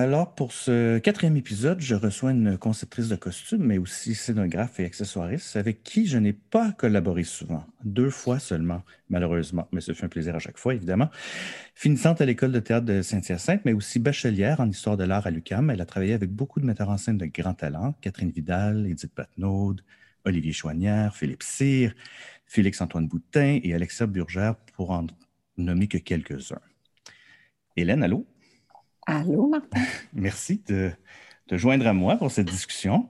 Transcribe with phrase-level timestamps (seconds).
[0.00, 4.86] Alors, pour ce quatrième épisode, je reçois une conceptrice de costumes, mais aussi scénographe et
[4.86, 10.06] accessoiriste, avec qui je n'ai pas collaboré souvent, deux fois seulement, malheureusement, mais ce fut
[10.06, 11.10] un plaisir à chaque fois, évidemment.
[11.74, 15.30] Finissante à l'école de théâtre de Saint-Hyacinthe, mais aussi bachelière en histoire de l'art à
[15.30, 18.86] l'UQAM, elle a travaillé avec beaucoup de metteurs en scène de grand talent, Catherine Vidal,
[18.86, 19.76] Edith Patnaud,
[20.24, 21.94] Olivier Chouanière, Philippe Cyr,
[22.46, 25.06] Félix-Antoine Boutin et Alexia Burgère, pour en
[25.58, 26.62] nommer que quelques-uns.
[27.76, 28.26] Hélène, allô?
[29.10, 29.82] Allô, Martin?
[30.14, 30.92] Merci de
[31.48, 33.08] te joindre à moi pour cette discussion.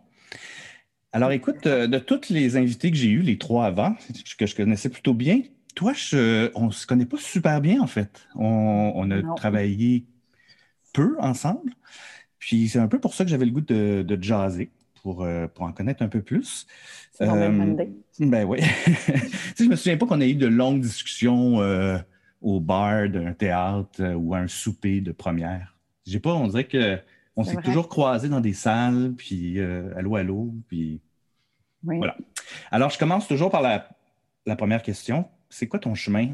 [1.13, 3.95] Alors, écoute, euh, de toutes les invités que j'ai eus, les trois avant,
[4.39, 5.43] que je connaissais plutôt bien,
[5.75, 5.93] toi,
[6.55, 8.27] on ne se connaît pas super bien, en fait.
[8.35, 10.07] On, a travaillé
[10.95, 11.75] peu ensemble.
[12.39, 14.71] Puis c'est un peu pour ça que j'avais le goût de, de jaser,
[15.03, 16.67] pour, euh, pour, en connaître un peu plus.
[17.13, 17.77] C'est euh,
[18.21, 18.61] Ben oui.
[19.59, 21.59] je me souviens pas qu'on ait eu de longues discussions
[22.41, 25.77] au bar d'un théâtre ou à un souper de première.
[26.07, 30.55] J'ai pas, on dirait qu'on s'est toujours croisés dans des salles, puis euh, allô, allô,
[30.69, 31.01] puis
[31.83, 32.17] voilà.
[32.71, 35.27] Alors, je commence toujours par la, première question.
[35.49, 36.29] C'est quoi ton chemin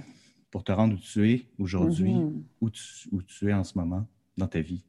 [0.50, 2.42] pour te rendre où tu es aujourd'hui, mm-hmm.
[2.60, 2.70] où,
[3.22, 4.06] tu, es en ce moment
[4.36, 4.82] dans ta vie?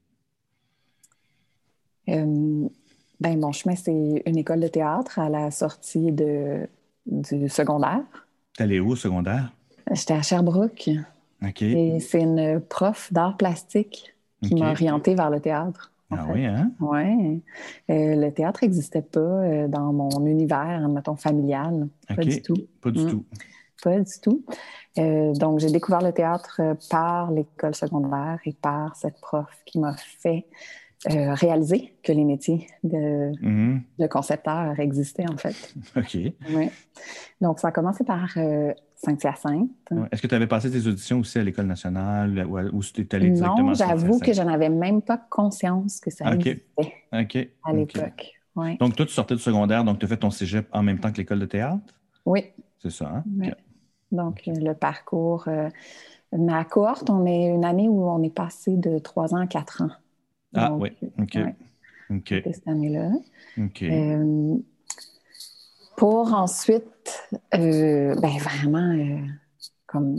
[2.10, 2.68] Euh,
[3.20, 6.68] ben, mon chemin, c'est une école de théâtre à la sortie de,
[7.06, 8.04] du secondaire.
[8.56, 9.54] Tu allé où au secondaire?
[9.92, 10.90] J'étais à Sherbrooke.
[11.42, 11.62] OK.
[11.62, 15.92] Et c'est une prof d'art plastique qui m'a orientée vers le théâtre.
[16.10, 16.72] Ah oui, hein?
[16.80, 17.44] Oui.
[17.90, 21.90] Euh, le théâtre n'existait pas euh, dans mon univers, mettons, familial.
[22.08, 22.56] Pas du tout.
[22.82, 23.10] Pas du mm.
[23.10, 23.26] tout.
[23.84, 24.46] Pas du tout.
[24.98, 29.96] Euh, donc, j'ai découvert le théâtre par l'école secondaire et par cette prof qui m'a
[29.98, 30.48] fait
[31.06, 33.82] réaliser que les métiers de, mm-hmm.
[34.00, 35.76] de, concepteur existaient, en fait.
[35.96, 36.18] OK.
[36.56, 36.70] Oui.
[37.42, 38.36] Donc, ça a commencé par
[38.98, 39.70] Saint-Hyacinthe.
[40.12, 43.30] Est-ce que tu avais passé tes auditions aussi à l'École nationale ou, tu es allé
[43.30, 46.64] directement Non, j'avoue que je n'avais même pas conscience que ça existait
[47.12, 48.34] à l'époque.
[48.80, 51.12] Donc, toi, tu sortais du secondaire, donc tu as fait ton cégep en même temps
[51.12, 51.94] que l'école de théâtre?
[52.26, 52.46] Oui.
[52.80, 53.24] C'est ça, hein?
[54.12, 55.48] Donc, le parcours.
[55.48, 55.70] Euh,
[56.36, 59.84] ma cohorte, on est une année où on est passé de trois ans à quatre
[59.84, 59.92] ans.
[60.56, 60.90] Ah, oui.
[61.20, 61.38] OK.
[62.10, 62.34] OK.
[62.52, 63.12] Cette année-là.
[63.60, 63.84] OK.
[63.84, 64.56] Euh,
[65.98, 69.18] pour ensuite, euh, ben vraiment, euh,
[69.88, 70.16] comme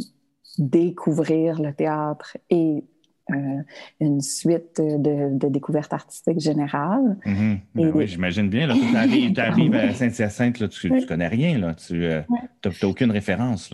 [0.58, 2.84] découvrir le théâtre et
[3.30, 3.62] euh,
[4.00, 7.16] une suite de, de découvertes artistiques générales.
[7.24, 7.58] Mm-hmm.
[7.76, 8.68] Ben oui, j'imagine bien.
[8.74, 13.72] Tu arrives, à Saint-Hyacinthe, tu ne connais rien, là, tu n'as aucune référence.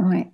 [0.00, 0.24] Oui.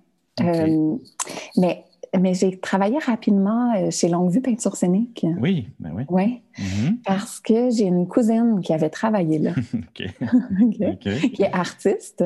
[1.57, 1.85] mais
[2.19, 5.25] mais j'ai travaillé rapidement euh, chez Longue-Vue Peinture Scénique.
[5.39, 6.03] Oui, ben oui.
[6.09, 6.97] Oui, mm-hmm.
[7.05, 9.53] parce que j'ai une cousine qui avait travaillé là,
[9.93, 12.23] qui est artiste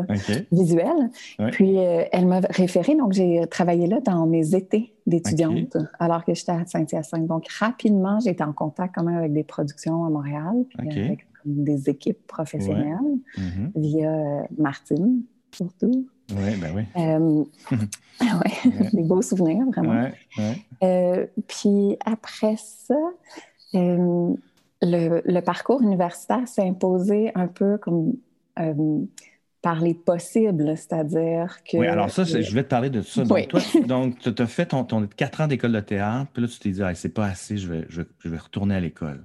[0.52, 1.10] visuelle.
[1.52, 6.34] Puis euh, elle m'a référé, donc j'ai travaillé là dans mes étés d'étudiante alors que
[6.34, 7.28] j'étais à Saint-Hyacinthe.
[7.28, 11.28] Donc rapidement, j'ai été en contact quand même avec des productions à Montréal, puis avec
[11.46, 12.98] des équipes professionnelles
[13.38, 13.72] mm-hmm.
[13.76, 15.24] via euh, Martine
[15.56, 16.08] surtout.
[16.32, 16.84] Oui, ben oui.
[16.98, 17.44] Euh,
[18.22, 20.10] ouais, des beaux souvenirs, vraiment.
[20.84, 22.96] Euh, puis après ça,
[23.76, 24.34] euh,
[24.82, 28.14] le, le, parcours universitaire s'est imposé un peu comme
[29.62, 31.78] par les possibles, c'est-à-dire que...
[31.78, 33.24] Oui, alors ça, je vais te parler de ça.
[33.24, 36.48] Donc, toi, donc, tu as fait ton, ton 4 ans d'école de théâtre, puis là,
[36.48, 39.24] tu t'es dit, ah, c'est pas assez, je vais, je, vais retourner à l'école.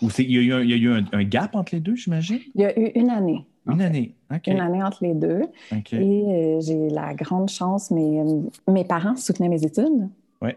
[0.00, 1.80] Ou il y a eu, un, il y a eu un, un, gap entre les
[1.80, 2.40] deux, j'imagine?
[2.54, 3.44] Il y a eu une année.
[3.68, 4.14] Une année.
[4.46, 5.42] Une année entre les deux.
[5.72, 8.22] Et euh, j'ai la grande chance, mes,
[8.66, 10.08] mes parents soutenaient mes études.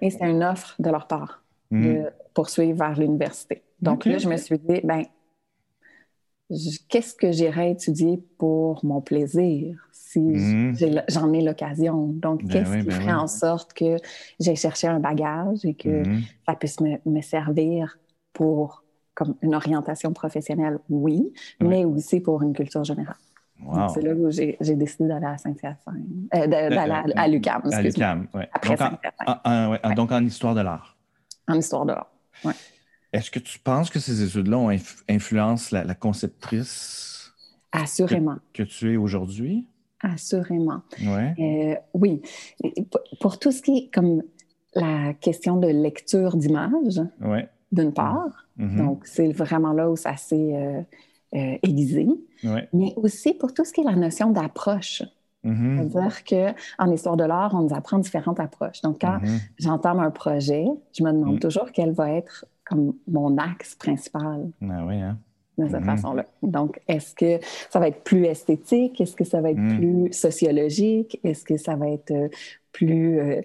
[0.01, 3.63] Et c'est une offre de leur part de poursuivre vers l'université.
[3.81, 5.03] Donc là, je me suis dit, ben,
[6.89, 10.75] qu'est-ce que j'irais étudier pour mon plaisir si mhm.
[11.07, 12.07] j'en ai l'occasion?
[12.07, 13.95] Donc, ben qu'est-ce qui ben ferait en sorte que
[14.39, 16.21] j'ai cherché un bagage et que mhm.
[16.47, 17.97] ça puisse me, me servir
[18.33, 18.83] pour
[19.21, 21.31] comme une orientation professionnelle, oui,
[21.61, 23.17] mais aussi pour une culture générale.
[23.93, 25.95] C'est là où j'ai décidé d'aller à Saint-Hyacinthe,
[26.33, 27.61] euh, d'aller à, l'UQAM.
[27.71, 28.43] À l'UQAM, oui.
[28.51, 30.97] Après donc, donc en histoire de l'art.
[31.47, 32.11] En histoire de l'art,
[32.43, 32.53] oui.
[33.13, 34.75] Est-ce que tu penses que ces études-là ont
[35.07, 37.31] influencé la, conceptrice
[37.71, 38.37] Assurément.
[38.53, 39.67] Que, tu es aujourd'hui?
[40.03, 40.81] assurément.
[40.99, 41.35] Ouais.
[41.37, 42.23] Euh, oui.
[43.19, 44.23] Pour tout ce qui est comme
[44.73, 47.47] la question de lecture d'images, ouais.
[47.71, 48.77] D'une part, Mhm.
[48.77, 50.81] donc c'est vraiment là où ça s'est euh,
[51.35, 52.07] euh, aiguisé,
[52.43, 52.67] Ouais.
[52.73, 55.03] mais aussi pour tout ce qui est la notion d'approche.
[55.43, 55.89] Mhm.
[55.89, 56.23] C'est-à-dire
[56.77, 58.81] qu'en histoire de l'art, on nous apprend différentes approches.
[58.81, 59.17] Donc, quand
[59.57, 60.65] j'entame un projet,
[60.95, 61.39] je me demande Mm.
[61.39, 65.17] toujours quel va être comme mon axe principal Ah oui, hein?
[65.57, 66.25] de cette façon-là.
[66.43, 67.39] Donc, est-ce que
[67.69, 68.99] ça va être plus esthétique?
[69.01, 69.77] Est-ce que ça va être Mm.
[69.77, 71.19] plus sociologique?
[71.23, 72.29] Est-ce que ça va être euh,
[72.71, 73.41] plus euh,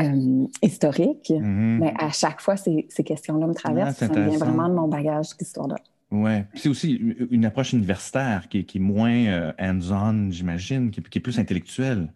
[0.00, 1.30] euh, historique?
[1.30, 1.78] Mhm.
[1.80, 4.02] Mais à chaque fois, ces, ces questions-là me traversent.
[4.02, 5.82] Ah, c'est ça vient vraiment de mon bagage d'histoire de l'art.
[6.22, 6.44] Ouais.
[6.52, 6.92] Puis C'est aussi
[7.30, 11.22] une approche universitaire qui, est- qui est moins euh, hands-on, j'imagine, qui, est- qui est
[11.22, 12.12] plus intellectuelle.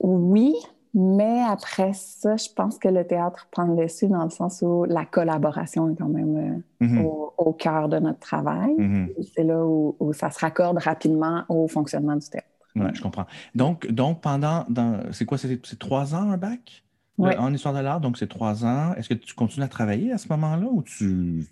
[0.00, 0.54] Oui,
[0.92, 4.84] mais après ça, je pense que le théâtre prend le dessus dans le sens où
[4.84, 6.36] la collaboration est quand même
[6.80, 7.04] euh, Mhm.
[7.04, 8.72] au, au cœur de notre travail.
[8.76, 9.08] Mhm.
[9.34, 12.46] C'est là où, où ça se raccorde rapidement au fonctionnement du théâtre.
[12.76, 13.26] Ouais, je comprends.
[13.54, 14.66] Donc, donc pendant,
[15.12, 16.84] c'est quoi, c'est trois ans un bac?
[17.16, 17.36] Le- Ouais.
[17.36, 18.00] en histoire de l'art?
[18.00, 18.92] Donc, c'est trois ans.
[18.96, 21.46] Est-ce que tu continues à travailler à ce moment-là ou tu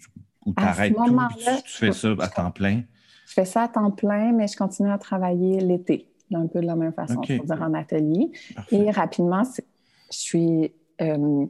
[0.44, 2.82] ou À ce arrêtes tout tu, tu fais ça à temps plein?
[3.28, 6.66] Je fais ça à temps plein, mais je continue à travailler l'été, un peu de
[6.66, 7.26] la même façon, OK.
[7.28, 8.32] c'est-à-dire en atelier.
[8.56, 8.76] Parfait.
[8.76, 9.62] Et rapidement, je
[10.10, 11.46] suis euh,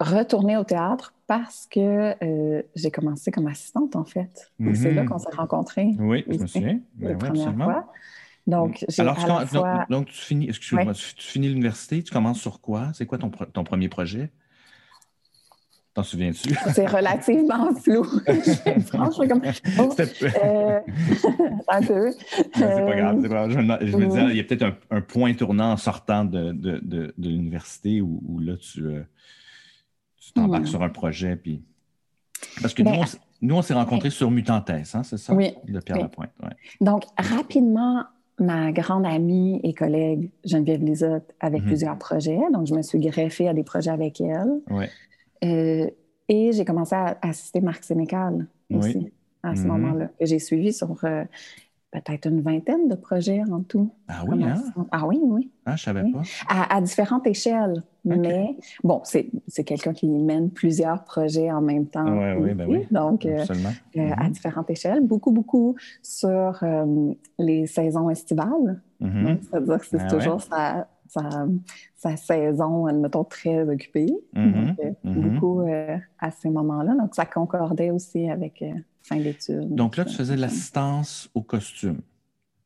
[0.00, 4.50] retournée au théâtre parce que euh, j'ai commencé comme assistante, en fait.
[4.74, 6.80] C'est là qu'on s'est rencontrés Oui, je me souviens.
[6.96, 7.64] Ben oui, absolument.
[7.64, 7.92] fois.
[8.46, 9.72] Donc, j'ai Alors, à tu, la com- fois...
[9.78, 10.92] donc, donc, tu finis, excuse-moi, Ouais.
[10.92, 12.90] tu, tu finis l'université, tu commences sur quoi?
[12.92, 14.30] C'est quoi ton, ton premier projet?
[15.94, 16.54] T'en souviens-tu?
[16.72, 18.04] C'est relativement flou.
[18.86, 19.42] Franchement, comme...
[19.78, 20.80] Oh, euh,
[21.68, 22.12] un peu.
[22.52, 23.50] C'est pas grave, Euh, c'est pas grave.
[23.50, 24.08] Je me, je me mm.
[24.08, 27.28] disais, il y a peut-être un, un point tournant en sortant de, de, de, de
[27.28, 29.02] l'université où, où là, tu, euh,
[30.18, 30.66] tu t'embarques Mm.
[30.66, 31.36] sur un projet.
[31.36, 31.62] Puis...
[32.60, 33.04] Parce que Ben, nous, on,
[33.40, 35.32] nous, on s'est rencontrés sur Mutantes, hein, c'est ça?
[35.32, 36.02] Oui, De Pierre oui.
[36.02, 36.30] Lapointe.
[36.42, 36.50] Ouais.
[36.80, 38.04] Donc, rapidement,
[38.40, 41.66] ma grande amie et collègue Geneviève Lisotte avait Mhm.
[41.66, 42.38] plusieurs projets.
[42.52, 44.60] Donc, je me suis greffée à des projets avec elle.
[44.70, 44.88] Ouais.
[45.44, 45.88] Euh,
[46.28, 49.12] et j'ai commencé à assister Marc Sénécal aussi Oui.
[49.42, 49.68] à ce Mhm.
[49.68, 50.06] moment-là.
[50.18, 51.24] que J'ai suivi sur euh,
[52.00, 53.90] peut-être une vingtaine de projets en tout.
[54.08, 54.62] Ah oui, hein?
[54.90, 55.50] Ah oui, oui.
[55.64, 56.12] Ah, je savais Oui.
[56.12, 56.22] pas.
[56.48, 57.82] À, à différentes échelles.
[58.04, 59.30] Mais bon, c'est
[59.64, 62.18] quelqu'un qui mène plusieurs projets en même temps.
[62.18, 62.86] Ouais, oui, ben oui.
[62.90, 63.38] Donc, euh,
[63.96, 64.30] euh, à Mhm.
[64.32, 65.00] différentes échelles.
[65.06, 68.82] Beaucoup, beaucoup sur euh, les saisons estivales.
[69.00, 69.24] Mhm.
[69.24, 71.46] Donc, C'est-à-dire que c'est Ah toujours sa, sa,
[71.96, 74.06] sa saison, admettons, très occupée.
[74.34, 74.52] Mhm.
[74.52, 75.22] Donc, euh, Mhm.
[75.22, 76.94] beaucoup euh, à ces moments-là.
[76.96, 78.72] Donc, ça concordait aussi avec euh,
[79.02, 79.74] fin d'études.
[79.76, 82.00] Donc là, tu faisais de l'assistance au costume.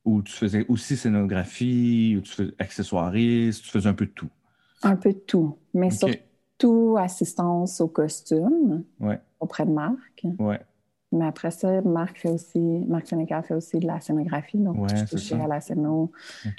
[0.04, 4.30] Ou tu faisais aussi scénographie, ou tu faisais accessoiriste, tu faisais un peu de tout.
[4.82, 10.26] Un peu de tout, mais surtout assistance au costume Ouais, auprès de Marc.
[10.38, 10.60] ouais.
[11.12, 14.58] Mais après ça, Marc fait aussi, Marc Sénécal fait aussi de la scénographie.
[14.58, 16.12] Donc, Ouais, je touchais à la scéno,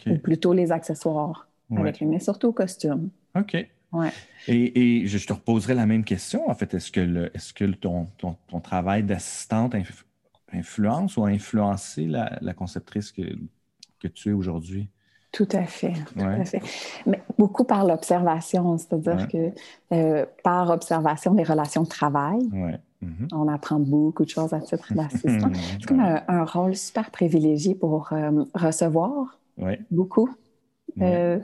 [0.10, 1.82] ou plutôt les accessoires Ouais.
[1.82, 3.10] avec lui, mais surtout au costume.
[3.36, 3.56] OK.
[3.92, 4.10] Ouais.
[4.48, 6.50] Et, et je je te reposerai la même question.
[6.50, 10.04] En fait, est-ce que, le, est-ce que le- ton, ton, ton travail d'assistante inf-
[10.54, 13.22] influence ou a influencé la, la conceptrice que,
[14.00, 14.90] que tu es aujourd'hui?
[15.32, 16.42] Tout à fait, tout Ouais.
[16.42, 16.62] à fait.
[17.06, 19.52] Mais beaucoup par l'observation, c'est-à-dire que
[19.92, 22.72] euh, par observation des relations de travail, Oui.
[23.02, 23.28] Mhm.
[23.32, 25.52] on apprend beaucoup de choses à titre d'assistant.
[25.80, 29.38] C'est comme un, un rôle super privilégié pour euh, recevoir
[29.92, 30.30] beaucoup
[31.02, 31.40] euh,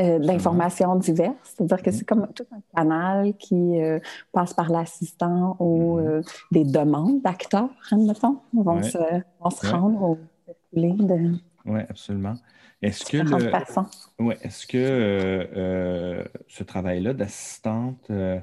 [0.00, 1.34] euh, d'informations diverses.
[1.56, 3.98] C'est-à-dire que c'est comme tout un canal qui euh,
[4.32, 6.06] passe par l'assistant ou Mhm.
[6.06, 8.82] euh, des demandes d'acteurs, admettons, vont Ouais.
[8.82, 8.98] se,
[9.40, 10.18] vont se rendre au
[10.72, 12.34] de Oui, absolument.
[12.82, 18.40] Est-ce que, le, ouais, est-ce que euh, euh, ce travail-là d'assistante euh,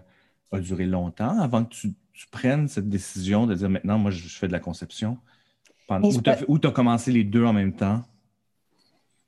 [0.51, 4.27] a duré longtemps avant que tu, tu prennes cette décision de dire maintenant, moi, je,
[4.27, 5.17] je fais de la conception?
[5.87, 6.07] Pendant-
[6.47, 8.03] ou tu as, commencé les deux en même temps?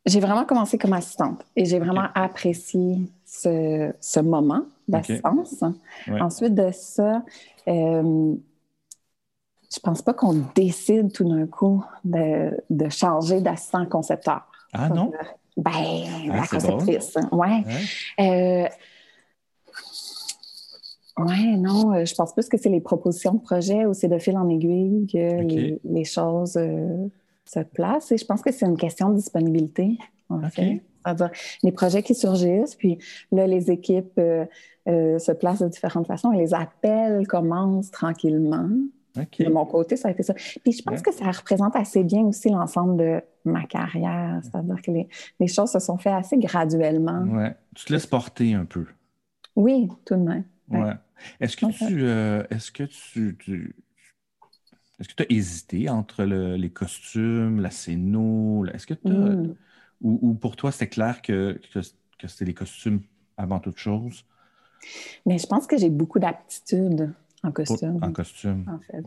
[0.05, 5.63] J'ai vraiment commencé comme assistante et j'ai vraiment apprécié ce, ce moment d'assistance.
[6.07, 6.21] Ouais.
[6.21, 7.21] Ensuite de ça,
[7.67, 8.33] euh,
[9.71, 14.47] je pense pas qu'on décide tout d'un coup de, de changer d'assistant concepteur.
[14.73, 15.11] Ah non?
[15.57, 15.71] Ben,
[16.31, 17.15] Ah, la conceptrice.
[17.31, 17.63] Ouais.
[18.17, 18.67] Ouais.
[21.17, 24.07] Euh, ouais, non, euh, je pense plus que c'est les propositions de projet ou c'est
[24.07, 27.07] de fil en aiguille que les, les choses euh,
[27.53, 28.11] se placent.
[28.11, 29.97] Et je pense que c'est une question de disponibilité,
[30.29, 30.53] en Ok.
[30.53, 30.83] fait.
[31.05, 31.31] C'est-à-dire
[31.63, 32.99] les projets qui surgissent, puis
[33.31, 34.45] là, les équipes euh,
[34.87, 38.69] euh, se placent de différentes façons et les appels commencent tranquillement.
[39.15, 40.33] De mon côté, ça a été ça.
[40.33, 41.01] Puis je pense Ouais.
[41.01, 44.39] que ça représente assez bien aussi l'ensemble de ma carrière.
[44.43, 47.23] C'est-à-dire que les, les choses se sont faites assez graduellement.
[47.23, 47.53] Ouais.
[47.75, 48.85] Tu te laisses porter un peu.
[49.55, 50.43] Oui, tout de même.
[50.69, 50.79] Ouais.
[50.83, 50.93] Ouais.
[51.41, 53.75] Est-ce que tu, euh, est-ce que tu, tu,
[54.99, 58.65] est-ce que tu as hésité entre les costumes, la scéno?
[58.73, 59.55] Est-ce que tu mm.
[60.01, 63.01] ou, pour toi, c'était clair que, que, c'était les costumes
[63.37, 64.25] avant toute chose?
[65.25, 67.13] Mais je pense que j'ai beaucoup d'aptitudes
[67.43, 67.99] en costume.
[68.01, 68.65] en costume.
[68.67, 69.03] En fait.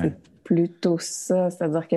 [0.00, 1.50] C'est plutôt ça.
[1.50, 1.96] C'est-à-dire que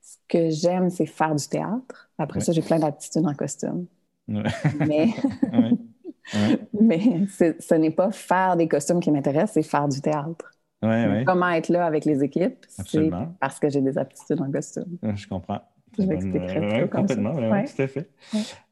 [0.00, 2.10] ce que j'aime, c'est faire du théâtre.
[2.18, 3.86] Après ça, j'ai plein d'aptitudes en costume.
[4.28, 5.08] Mais,
[6.80, 10.52] Mais ce n'est pas faire des costumes qui m'intéressent, c'est faire du théâtre.
[10.80, 14.98] Comment être là avec les équipes, c'est parce que j'ai des aptitudes en costume.
[15.02, 15.60] Je comprends.
[15.98, 18.10] Je l'expliquerai complètement, tout à fait.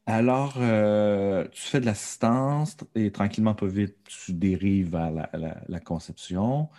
[0.05, 5.11] Alors, euh, tu fais de l'assistance et tranquillement, pas vite, tu dérives à
[5.67, 6.69] la, conception.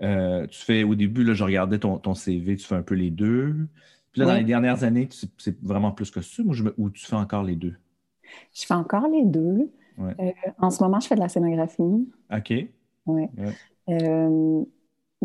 [0.00, 2.94] Euh, tu fais, au début, là, je regardais ton, ton, CV, tu fais un peu
[2.94, 3.68] les deux.
[4.12, 7.56] Puis là, dans les dernières années, c'est vraiment plus costume ou, tu fais encore les
[7.56, 7.74] deux?
[8.54, 9.70] Je fais encore les deux.
[9.98, 12.08] Euh, en ce moment, je fais de la scénographie.
[12.32, 12.54] OK.
[13.06, 13.28] Oui.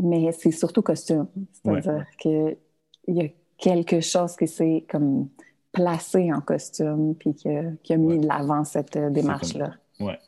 [0.01, 1.27] Mais c'est surtout costume.
[1.51, 2.57] C'est-à-dire qu'il
[3.07, 5.29] y a quelque chose qui s'est comme
[5.71, 9.73] placé en costume puis qui a, mis de l'avant cette euh, démarche-là.
[9.99, 10.19] Ouais.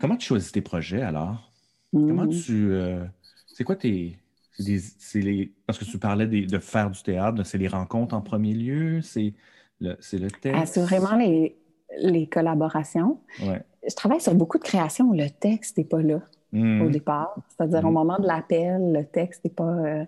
[0.00, 1.50] Comment tu choisis tes projets alors?
[1.92, 2.44] Comment mm-hmm.
[2.44, 2.72] tu.
[2.72, 3.04] Euh,
[3.46, 4.18] c'est quoi tes.
[4.58, 9.00] les, parce que tu parlais de faire du théâtre, c'est les rencontres en premier lieu,
[9.00, 9.34] c'est
[9.80, 10.54] le, le texte?
[10.54, 11.56] Ah, c'est vraiment les,
[11.98, 13.20] les collaborations.
[13.38, 16.20] Je travaille sur beaucoup de créations où le texte n'est pas là
[16.54, 16.82] mm.
[16.82, 17.34] au départ.
[17.48, 17.94] C'est-à-dire au mm.
[17.94, 19.64] moment de l'appel, le texte n'est pas.
[19.64, 20.04] Euh,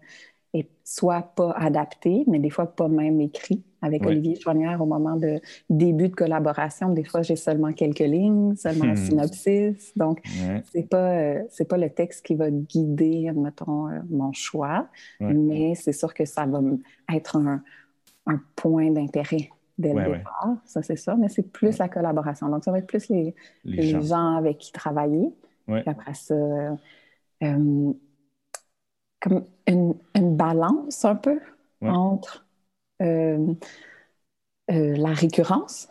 [0.84, 3.62] soit pas adapté, mais des fois pas même écrit.
[3.82, 8.56] Avec Olivier Chouanière, au moment de début de collaboration, des fois j'ai seulement quelques lignes,
[8.56, 8.96] seulement un hmm.
[8.96, 9.92] synopsis.
[9.96, 10.22] Donc,
[10.72, 14.88] c'est pas euh, c'est pas le texte qui va guider, admettons, euh, mon choix,
[15.20, 16.60] mais c'est sûr que ça va
[17.14, 17.62] être un,
[18.26, 22.48] un point d'intérêt dès le départ, ça c'est ça, mais c'est plus la collaboration.
[22.48, 23.34] Donc, ça va être plus les,
[23.64, 24.36] les, gens.
[24.36, 25.30] avec qui travailler.
[25.66, 27.92] Puis après ça, euh,
[29.20, 29.94] comme une,
[30.36, 31.40] balance un peu
[31.82, 32.46] entre
[33.02, 33.54] euh,
[34.70, 35.88] euh, la récurrence,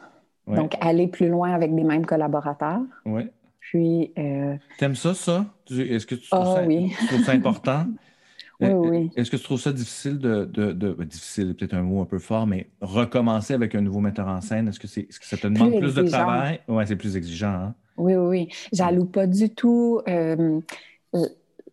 [0.47, 2.81] donc aller plus loin avec les mêmes collaborateurs.
[3.05, 3.29] Oui.
[3.59, 4.13] Puis.
[4.17, 5.45] Euh, T'aimes ça, ça?
[5.69, 6.63] Est-ce que tu trouves, ah
[7.09, 7.87] ça, ça important?
[8.59, 9.11] oui, oui.
[9.15, 10.45] Est-ce que tu trouves ça difficile de.
[10.45, 14.01] de, de ben, difficile, peut-être un mot un peu fort, mais recommencer avec un nouveau
[14.01, 16.59] metteur en scène, est-ce que, c'est, est-ce que ça te demande plus, de travail?
[16.67, 17.47] Oui, c'est plus exigeant.
[17.47, 17.75] Hein?
[17.97, 18.49] Oui, oui, oui.
[18.71, 20.01] J'alloue pas du tout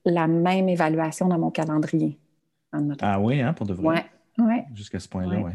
[0.04, 2.18] la même évaluation dans mon calendrier.
[3.00, 4.06] Ah oui, hein, pour de vrai?
[4.38, 4.44] Oui.
[4.44, 4.64] Ouais.
[4.74, 5.52] Jusqu'à ce point-là, oui.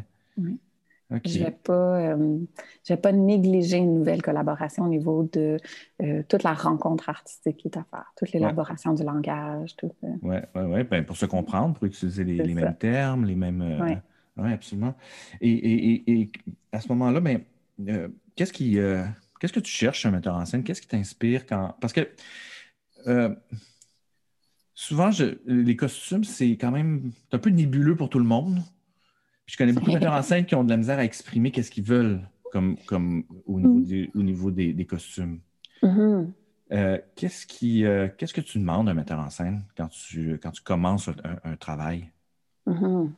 [1.09, 1.21] Ouais.
[1.23, 2.45] Je ne vais pas, euh,
[3.01, 5.57] pas négliger une nouvelle collaboration au niveau de
[6.01, 9.75] euh, toute la rencontre artistique qui est à faire, toute l'élaboration du langage.
[9.81, 10.83] Oui, oui, oui.
[10.83, 13.61] Ben, pour se comprendre, pour utiliser les, mêmes termes, les mêmes.
[13.61, 13.95] Euh,
[14.35, 14.95] oui, absolument.
[15.39, 16.31] Et, et, et,
[16.73, 17.41] à ce moment-là, ben,
[18.35, 18.77] qu'est-ce qui.
[19.39, 20.63] Qu'est-ce que tu cherches un metteur en scène?
[20.63, 21.75] Qu'est-ce qui t'inspire quand.
[21.79, 22.09] Parce que
[24.73, 25.09] souvent,
[25.45, 28.61] les costumes, c'est quand même un peu nébuleux pour tout le monde.
[29.47, 31.71] Je connais beaucoup de metteurs en scène qui ont de la misère à exprimer qu'est-ce
[31.71, 34.53] qu'ils veulent comme, comme au niveau, mm.
[34.53, 35.39] des, costumes.
[35.81, 36.31] Mm-hmm.
[36.73, 40.37] Euh, qu'est-ce, qui, euh, qu'est-ce que tu demandes à un metteur en scène quand tu,
[40.41, 41.09] quand tu commences
[41.43, 42.11] un, travail?
[42.67, 43.11] Mm-hmm.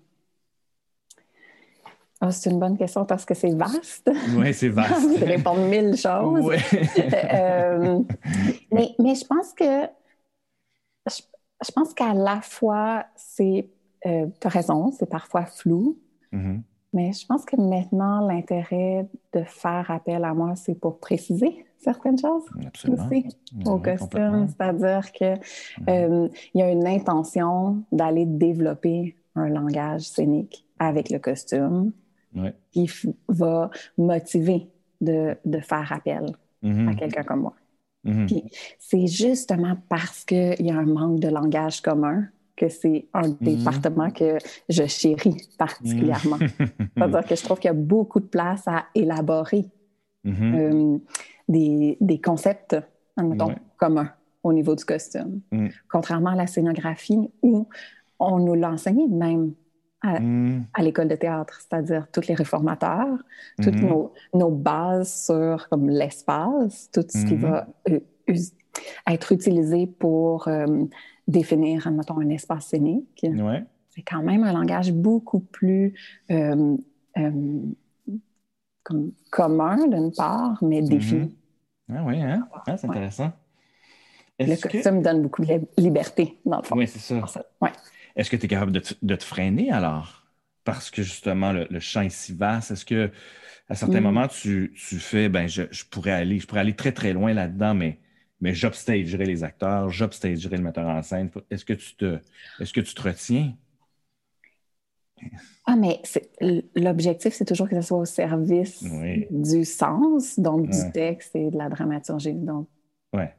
[2.21, 4.11] Ah, c'est une bonne question parce que c'est vaste.
[4.35, 5.19] Oui, c'est vaste.
[5.19, 6.49] Je répondre mille choses.
[7.31, 7.99] Euh,
[8.71, 9.88] mais, mais, je pense que
[11.07, 13.69] je pense qu'à la fois, c'est,
[14.05, 15.97] euh, tu as raison, c'est parfois flou,
[16.33, 16.61] mm-hmm.
[16.93, 22.17] mais je pense que maintenant, l'intérêt de faire appel à moi, c'est pour préciser certaines
[22.17, 22.45] choses
[22.85, 23.25] aussi
[23.65, 24.47] au costume.
[24.47, 25.89] C'est-à-dire qu'il mm-hmm.
[25.89, 31.91] euh, y a une intention d'aller développer un langage scénique avec le costume
[32.71, 32.89] qui
[33.27, 34.67] va motiver
[35.01, 36.25] de, de faire appel
[36.63, 36.89] mm-hmm.
[36.89, 37.53] à quelqu'un comme moi.
[38.05, 38.43] Mm-hmm.
[38.79, 43.38] C'est justement parce qu'il y a un manque de langage commun que c'est un mm-hmm.
[43.41, 46.38] département que je chéris particulièrement.
[46.98, 49.65] C'est-à-dire que je trouve qu'il y a beaucoup de place à élaborer
[50.27, 50.98] euh,
[51.48, 52.75] des, des, concepts,
[53.77, 54.12] communs
[54.43, 55.41] au niveau du costume.
[55.51, 55.67] Mm.
[55.89, 57.67] Contrairement à la scénographie où
[58.19, 59.53] on nous l'enseigne même
[60.03, 60.61] Mm.
[60.73, 63.17] à, l'école de théâtre, c'est-à-dire tous les réformateurs,
[63.61, 64.09] toutes mm-hmm.
[64.33, 67.39] nos, bases sur comme l'espace, tout ce qui mm-hmm.
[67.39, 67.99] va euh,
[69.07, 70.85] être utilisé pour euh,
[71.27, 73.25] définir, admettons, un espace scénique.
[73.89, 75.93] C'est quand même un langage beaucoup plus
[76.31, 76.77] euh,
[78.83, 81.35] comme, commun d'une part, mais défini.
[81.93, 82.47] Ah oui, hein?
[82.65, 83.33] ah, c'est intéressant.
[84.39, 86.77] Le costume donne beaucoup de liberté, dans le fond.
[86.77, 87.15] Oui, c'est ça.
[87.59, 87.71] Ouais.
[88.19, 90.25] Est-ce que tu es capable de te, freiner alors?
[90.65, 92.71] Parce que justement, le, champ est si vaste.
[92.71, 93.09] Est-ce que
[93.69, 94.03] à certains mm.
[94.03, 97.97] moments, tu, fais, ben, je, pourrais aller, je pourrais aller très, très loin là-dedans, mais,
[98.41, 101.29] mais j'obstagerai les acteurs, j'obstagerai le metteur en scène.
[101.49, 102.19] Est-ce que tu te,
[102.59, 103.53] est-ce que tu te retiens?
[105.65, 106.01] Ah, mais
[106.75, 108.83] l'objectif, c'est toujours que ce soit au service
[109.29, 112.33] du sens, donc du texte et de la dramaturgie.
[112.33, 112.67] Donc,
[113.13, 113.33] ouais.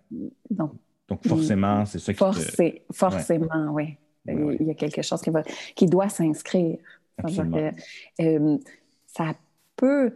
[0.49, 0.72] donc,
[1.06, 3.99] donc forcément, c'est ça qui forcé, Forcément, oui.
[4.26, 5.42] Il y a quelque chose qui, va,
[5.74, 6.78] qui doit s'inscrire.
[8.20, 8.58] Euh,
[9.06, 9.34] ça
[9.76, 10.14] peut,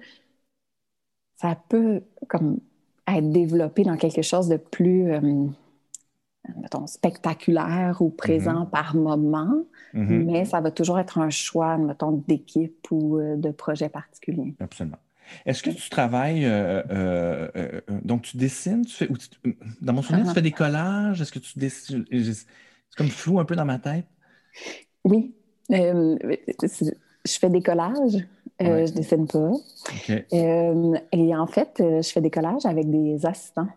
[1.37, 2.61] ça peut comme
[3.07, 5.47] être développé dans quelque chose de plus euh,
[6.61, 8.71] mettons, spectaculaire ou présent mm-hmm.
[8.71, 10.25] par moment, mm-hmm.
[10.25, 14.55] mais ça va toujours être un choix, mettons, d'équipe ou euh, de projet particulier.
[14.61, 14.99] Absolument.
[15.47, 16.47] Est-ce que tu travailles,
[18.05, 19.09] donc tu dessines, tu fais,
[19.81, 20.35] dans mon souvenir, tu uh-huh.
[20.35, 22.05] fais des collages, est-ce que tu dessines,
[22.95, 24.07] c'est comme flou un peu dans ma tête?
[25.05, 25.35] Oui,
[25.69, 26.19] je
[27.27, 28.17] fais des collages,
[28.63, 29.51] euh, je ne dessine pas.
[30.33, 33.69] Euh, et en fait, euh, je fais des collages avec des assistants.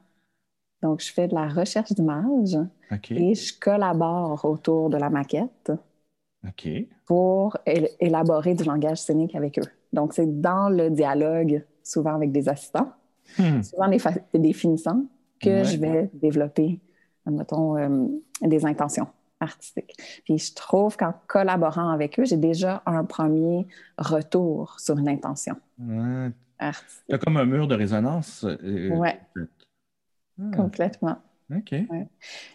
[0.83, 2.57] Donc, je fais de la recherche d'images
[3.09, 5.71] et je collabore autour de la maquette
[7.05, 7.57] pour
[8.00, 9.69] élaborer du langage scénique avec eux.
[9.91, 12.91] Donc, c'est dans le dialogue, souvent avec des assistants,
[13.39, 13.63] hmm.
[13.63, 13.97] souvent des,
[14.36, 15.03] des finissants,
[15.41, 16.79] que je vais développer,
[17.31, 17.75] mettons,
[18.41, 19.07] des intentions
[19.39, 19.93] artistique.
[20.24, 23.67] Puis je trouve qu'en collaborant avec eux, j'ai déjà un premier
[23.98, 26.31] retour sur une intention ouais.
[26.60, 27.05] artistique.
[27.10, 28.43] Tu comme un mur de résonance.
[28.43, 29.10] Euh, oui,
[30.39, 30.55] ah.
[30.55, 31.17] complètement.
[31.55, 31.75] OK.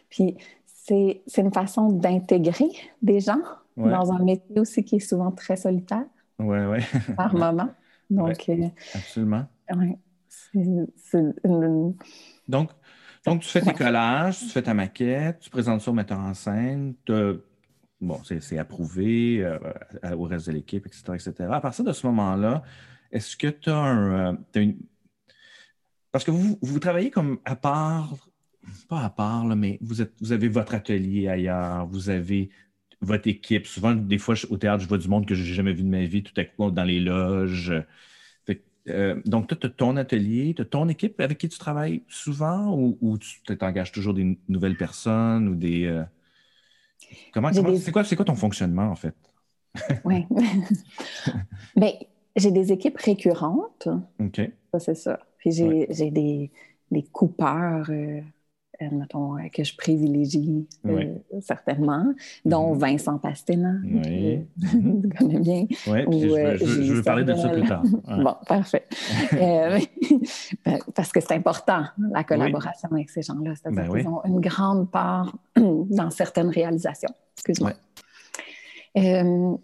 [0.08, 0.36] Puis
[0.66, 3.42] c'est une façon d'intégrer des gens
[3.76, 6.04] dans un métier aussi qui est souvent très solitaire.
[6.38, 6.78] Oui, oui.
[7.16, 7.68] par moment.
[8.10, 9.46] Donc, euh, absolument.
[9.74, 9.96] Oui.
[12.48, 12.70] Donc,
[13.24, 16.34] donc, tu fais tes collages, tu fais ta maquette, tu présentes ça au metteur en
[16.34, 16.94] scène,
[18.00, 19.58] bon, c'est approuvé euh,
[20.16, 21.48] au reste de l'équipe, etc., etc.
[21.50, 22.62] À partir de ce moment-là,
[23.12, 24.76] est-ce que tu as, un, euh, une...
[26.10, 28.14] Parce que vous, vous travaillez comme à part,
[28.88, 32.50] pas à part, mais vous, êtes, vous avez votre atelier ailleurs, vous avez
[33.00, 33.66] votre équipe.
[33.66, 35.88] Souvent, des fois, au théâtre, je vois du monde que je n'ai jamais vu de
[35.88, 37.72] ma vie, tout à coup, dans les loges.
[38.88, 42.76] Euh, donc, tu as ton atelier, tu as ton équipe avec qui tu travailles souvent
[42.76, 45.84] ou, tu t'engages toujours des nouvelles personnes ou des.
[45.84, 46.02] Euh,
[47.32, 49.14] comment, c'est, quoi, quoi ton fonctionnement en fait?
[50.04, 50.26] oui.
[51.76, 51.92] Bien,
[52.36, 53.88] j'ai des équipes récurrentes.
[54.18, 54.40] OK.
[54.72, 55.20] Ça, c'est ça.
[55.38, 56.50] Puis j'ai, des,
[56.90, 57.86] des, coupeurs.
[57.90, 58.20] Euh,
[58.90, 62.12] mettons, euh, que je privilégie euh, certainement,
[62.44, 62.78] dont mm-hmm.
[62.78, 64.40] Vincent Pastena, oui.
[64.60, 65.66] tu connais bien.
[65.86, 67.82] Oui, je, veux parler de ça plus tard.
[68.08, 68.84] Bon, parfait.
[70.94, 73.54] parce que c'est important, la collaboration avec ces gens-là.
[73.54, 77.14] C'est-à-dire ben qu'ils ont une grande part dans certaines réalisations.
[77.36, 77.72] Excuse-moi.
[78.94, 79.58] la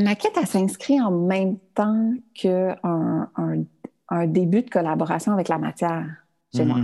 [0.00, 3.28] maquette, elle s'inscrit en même temps qu'un un,
[4.08, 6.06] un, début de collaboration avec la matière
[6.54, 6.78] chez moi.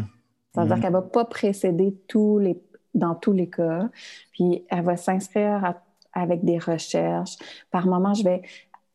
[0.54, 0.66] Mm-hmm.
[0.66, 0.82] C'est-à-dire mhm.
[0.82, 2.60] qu'elle ne va pas précéder tous les,
[2.94, 3.88] dans tous les cas,
[4.32, 5.74] puis elle va s'inscrire
[6.12, 7.36] avec des recherches.
[7.70, 8.42] Par moment, je vais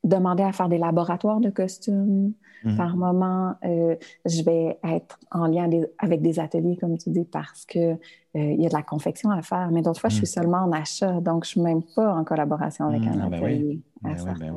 [0.03, 2.33] demander à faire des laboratoires de costumes.
[2.63, 2.77] Mhm.
[2.77, 3.95] Par moment, euh,
[4.25, 7.97] je vais être en lien avec des ateliers, comme tu dis, parce qu'il euh,
[8.35, 9.69] il y a de la confection à faire.
[9.71, 10.43] Mais d'autres fois, je suis mhm.
[10.43, 14.17] seulement en achat, donc je ne suis même pas en collaboration avec un atelier à
[14.17, 14.53] certains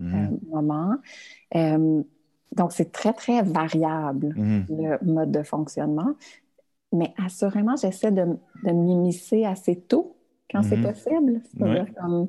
[0.00, 0.96] euh, moments.
[2.52, 4.66] Donc, c'est très, très variable, mhm.
[4.68, 6.14] le mode de fonctionnement.
[6.92, 8.26] Mais assurément, j'essaie de,
[8.64, 10.16] de m'immiscer assez tôt
[10.50, 10.84] quand c'est mhm.
[10.84, 11.40] possible.
[11.44, 12.28] C'est-à-dire comme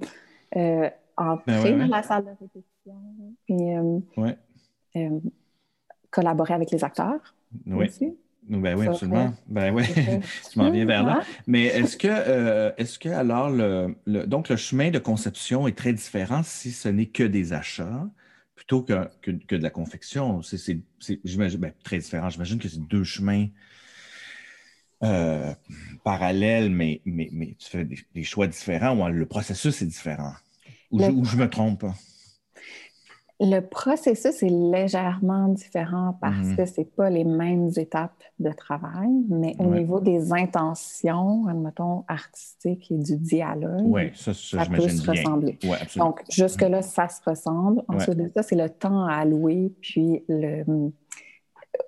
[0.55, 2.95] euh, entrer ben dans la salle de répétition,
[3.45, 3.99] puis euh,
[4.95, 5.19] euh,
[6.09, 7.35] collaborer avec les acteurs.
[7.65, 7.87] Oui.
[7.87, 8.17] Aussi.
[8.47, 9.33] Ben oui, absolument.
[9.47, 9.83] Ben oui,
[10.51, 11.21] tu m'en viens vers là.
[11.47, 16.41] Mais est-ce que, est-ce que alors, le, donc le chemin de conception est très différent
[16.43, 18.05] si ce n'est que des achats?
[18.55, 20.41] Plutôt que, que, de la confection.
[20.41, 20.79] C'est,
[21.23, 22.29] j'imagine, ben, très différent.
[22.29, 23.47] J'imagine que c'est deux chemins
[25.03, 25.53] euh,
[26.03, 30.33] parallèles, mais, mais, mais, tu fais des, choix différents ou le processus est différent?
[30.91, 31.85] Ou, je, me trompe?
[33.45, 36.55] Le processus est légèrement différent parce mhm.
[36.55, 42.05] que ce n'est pas les mêmes étapes de travail, mais au niveau des intentions, admettons,
[42.07, 45.59] artistiques et du dialogue, ça, ça, peut se ressembler.
[45.97, 47.83] Donc, jusque-là, ça se ressemble.
[47.89, 50.63] Ensuite de ça, c'est le temps à allouer, puis le,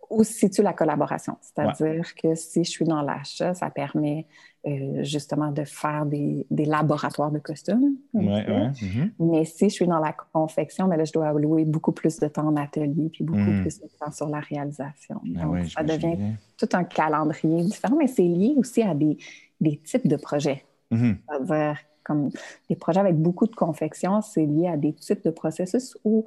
[0.09, 1.37] où se situe la collaboration.
[1.41, 4.25] C'est-à-dire que si je suis dans l'achat, ça permet
[4.65, 7.97] euh, justement de faire des, laboratoires de costumes.
[8.13, 9.11] Mm-hmm.
[9.19, 12.19] Mais si je suis dans la confection, mais ben là, je dois allouer beaucoup plus
[12.19, 13.61] de temps en atelier puis beaucoup mm.
[13.61, 15.21] plus de temps sur la réalisation.
[15.37, 16.17] Ah Donc, ça devient
[16.57, 19.17] tout un calendrier différent, mais c'est lié aussi à des,
[19.83, 20.65] types de projets.
[20.91, 21.15] Mm-hmm.
[21.27, 22.29] C'est-à-dire comme
[22.69, 26.25] des projets avec beaucoup de confection, c'est lié à des types de processus où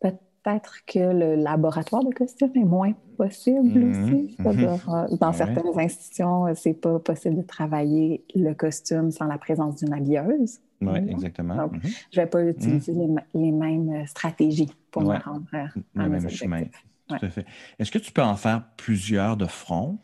[0.00, 3.90] peut-être peut-être que le laboratoire de costumes est moins possible mhm.
[3.90, 4.36] aussi.
[4.38, 4.78] Mhm.
[4.88, 9.76] Euh, dans certaines institutions, euh, c'est pas possible de travailler le costume sans la présence
[9.76, 10.60] d'une habilleuse.
[10.80, 11.56] Oui, exactement.
[11.56, 12.06] Donc, mm-hmm.
[12.10, 13.22] je ne vais pas utiliser mm-hmm.
[13.34, 16.64] les, mêmes stratégies pour me rendre à, le même chemin.
[17.06, 17.46] Tout à fait.
[17.78, 19.98] Est-ce que tu peux en faire plusieurs de front?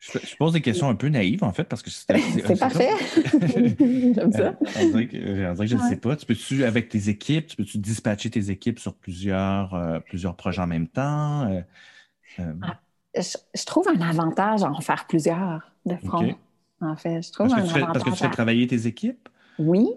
[0.00, 2.06] Je, pose des questions un peu naïves, en fait, parce que c'est.
[2.46, 2.90] C'est parfait.
[4.14, 4.54] J'aime ça.
[4.80, 6.14] on dirait que, je ne sais pas.
[6.14, 10.62] Tu peux-tu, avec tes équipes, tu peux-tu dispatcher tes équipes sur plusieurs, euh, plusieurs projets
[10.62, 11.48] en même temps?
[11.48, 11.60] Euh,
[12.38, 12.52] euh?
[12.62, 12.78] Ah,
[13.16, 16.34] je, trouve un avantage à en faire plusieurs de front.
[16.80, 19.28] En fait, je trouve parce que, un avantage parce que tu fais travailler tes équipes?
[19.58, 19.90] Oui,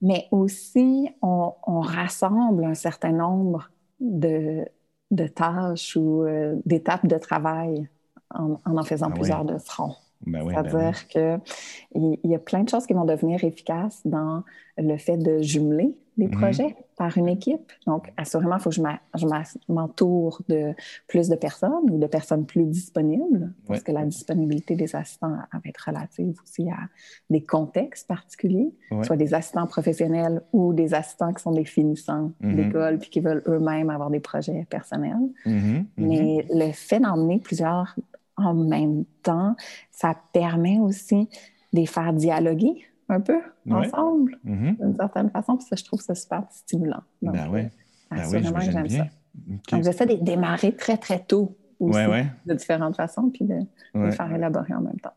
[0.00, 3.68] mais aussi on, on, rassemble un certain nombre
[3.98, 4.64] de,
[5.10, 6.24] de tâches ou
[6.64, 7.88] d'étapes de travail
[8.34, 9.94] en en, faisant ah plusieurs de front.
[10.26, 14.42] Ben ben C'est-à-dire qu'il y a plein de choses qui vont devenir efficaces dans
[14.78, 16.38] le fait de jumeler des mhm.
[16.38, 17.72] projets par une équipe.
[17.86, 19.22] Donc, assurément, il faut que je
[19.68, 20.72] m'entoure de
[21.08, 25.60] plus de personnes ou de personnes plus disponibles, parce que la disponibilité des assistants va
[25.64, 26.88] être relative aussi à
[27.30, 32.56] des contextes particuliers, soit des assistants professionnels ou des assistants qui sont des finissants mhm.
[32.56, 35.30] d'école puis qui veulent eux-mêmes avoir des projets personnels.
[35.46, 35.86] Mhm.
[35.96, 37.96] Mais le fait d'emmener plusieurs
[38.44, 39.56] en même temps,
[39.90, 41.28] ça permet aussi
[41.72, 44.78] de les faire dialoguer un peu ensemble, mm-hmm.
[44.78, 45.56] d'une certaine façon.
[45.56, 47.02] Puis ça, je trouve ça super stimulant.
[47.22, 47.62] ben oui.
[48.10, 49.06] Ben oui, j'aime ça.
[49.34, 51.98] Donc, j'essaie de démarrer très, très tôt aussi,
[52.46, 53.58] de différentes façons, puis de,
[53.94, 55.14] les faire élaborer en même temps.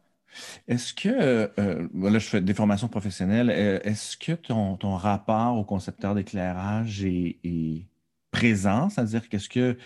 [0.67, 4.95] Est-ce que, euh, euh, là, je fais des formations professionnelles, euh, est-ce que ton, ton,
[4.95, 7.85] rapport au concepteur d'éclairage est, est,
[8.31, 8.89] présent?
[8.89, 9.77] C'est-à-dire qu'est-ce que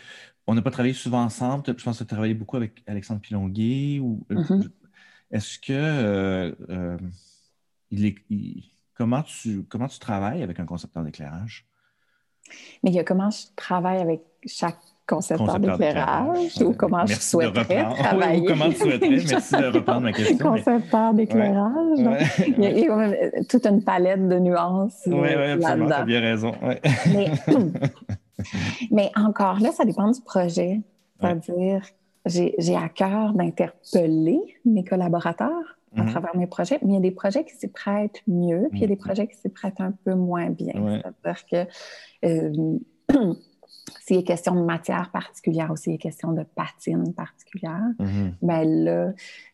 [0.48, 1.64] on n'a pas travaillé souvent ensemble.
[1.68, 4.00] Je pense que tu as travaillé beaucoup avec Alexandre Pilonguet.
[4.00, 4.70] Ou, euh, mm-hmm.
[5.32, 6.98] Est-ce que euh, euh,
[7.90, 8.16] il est,
[8.94, 11.66] comment, tu, comment tu travailles avec un concepteur d'éclairage?
[12.84, 17.84] Mais il y a comment je travaille avec chaque concepteur, d'éclairage ou comment je souhaiterais
[17.96, 18.46] travailler.
[18.46, 20.38] comment tu souhaiterais, merci de reprendre ma question.
[20.38, 22.00] Concepteur d'éclairage.
[22.48, 25.02] Il, y a toute une palette de nuances.
[25.06, 26.54] Oui, oui, absolument, tu as bien raison.
[27.14, 27.32] Mais,
[28.92, 30.82] Mais encore là, ça dépend du projet.
[31.20, 31.86] C'est-à-dire,
[32.26, 36.10] j'ai à cœur d'interpeller mes collaborateurs à mhm.
[36.10, 38.82] travers mes projets, mais il y a des projets qui s'y prêtent mieux, puis il
[38.82, 39.00] y a des mhm.
[39.00, 41.02] projets qui s'y prêtent un peu moins bien.
[41.24, 42.80] C'est-à-dire que euh,
[44.00, 48.36] s'il est question de matière particulière ou s'il est question de patine particulière, mhm.
[48.42, 49.14] bien là,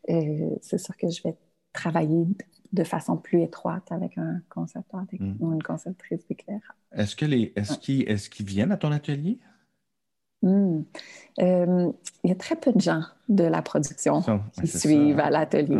[0.10, 1.36] euh, c'est sûr que je vais
[1.73, 2.26] travailler
[2.73, 5.36] de façon plus étroite avec un concepteur mm.
[5.39, 6.62] ou une conceptrice d'éclairage.
[6.93, 9.39] Est-ce que les est-ce qu'ils est viennent à ton atelier?
[10.43, 10.84] Hmm.
[11.39, 11.91] Euh,
[12.23, 14.21] il y a très peu de gens de la production
[14.60, 15.80] qui suivent à l'atelier.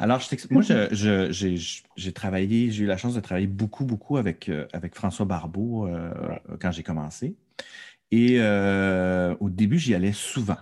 [0.00, 0.62] Alors, moi,
[1.96, 5.86] j'ai travaillé, j'ai eu la chance de travailler beaucoup, beaucoup avec, euh, avec François Barbeau
[5.86, 6.10] euh,
[6.60, 7.34] quand j'ai commencé.
[8.12, 8.40] Et
[9.40, 10.58] au début, j'y allais souvent.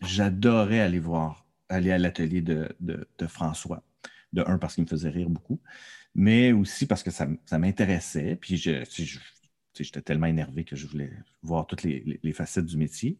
[0.00, 3.82] J'adorais aller voir, aller à l'atelier de, de, François.
[4.32, 5.60] De un, parce qu'il me faisait rire beaucoup,
[6.14, 8.36] mais aussi parce que ça, m'intéressait.
[8.36, 11.12] Puis j'étais tellement énervé que je voulais
[11.42, 13.18] voir toutes les, facettes du métier.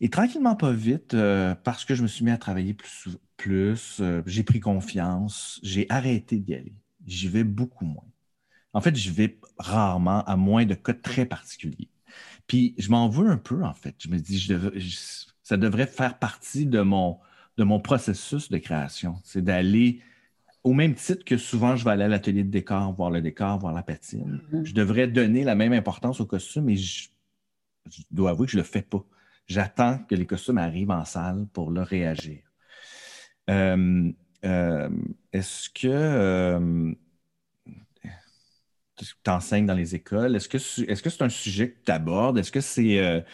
[0.00, 3.98] Et tranquillement, pas vite, euh, parce que je me suis mis à travailler plus, plus
[4.00, 6.74] euh, j'ai pris confiance, j'ai arrêté d'y aller.
[7.04, 8.06] J'y vais beaucoup moins.
[8.74, 11.88] En fait, j'y vais rarement, à moins de cas très particuliers.
[12.46, 13.94] Puis je m'en veux un peu, en fait.
[13.98, 14.48] Je me dis,
[15.42, 17.18] ça devrait faire partie de mon,
[17.56, 19.16] de mon processus de création.
[19.24, 20.00] C'est d'aller
[20.68, 23.58] au même titre que souvent je vais aller à l'atelier de décor, voir le décor,
[23.58, 24.66] voir la patine, mm-hmm.
[24.66, 27.08] je devrais donner la même importance au costume, mais je,
[28.10, 29.02] dois avouer que je ne le fais pas.
[29.46, 32.42] J'attends que les costumes arrivent en salle pour leur réagir.
[33.48, 34.12] Euh,
[34.44, 34.90] euh,
[35.32, 36.92] est-ce que euh,
[38.92, 40.36] tu enseignes dans les écoles?
[40.36, 42.36] Est-ce que c'est un sujet que tu abordes?
[42.36, 43.24] Est-ce que c'est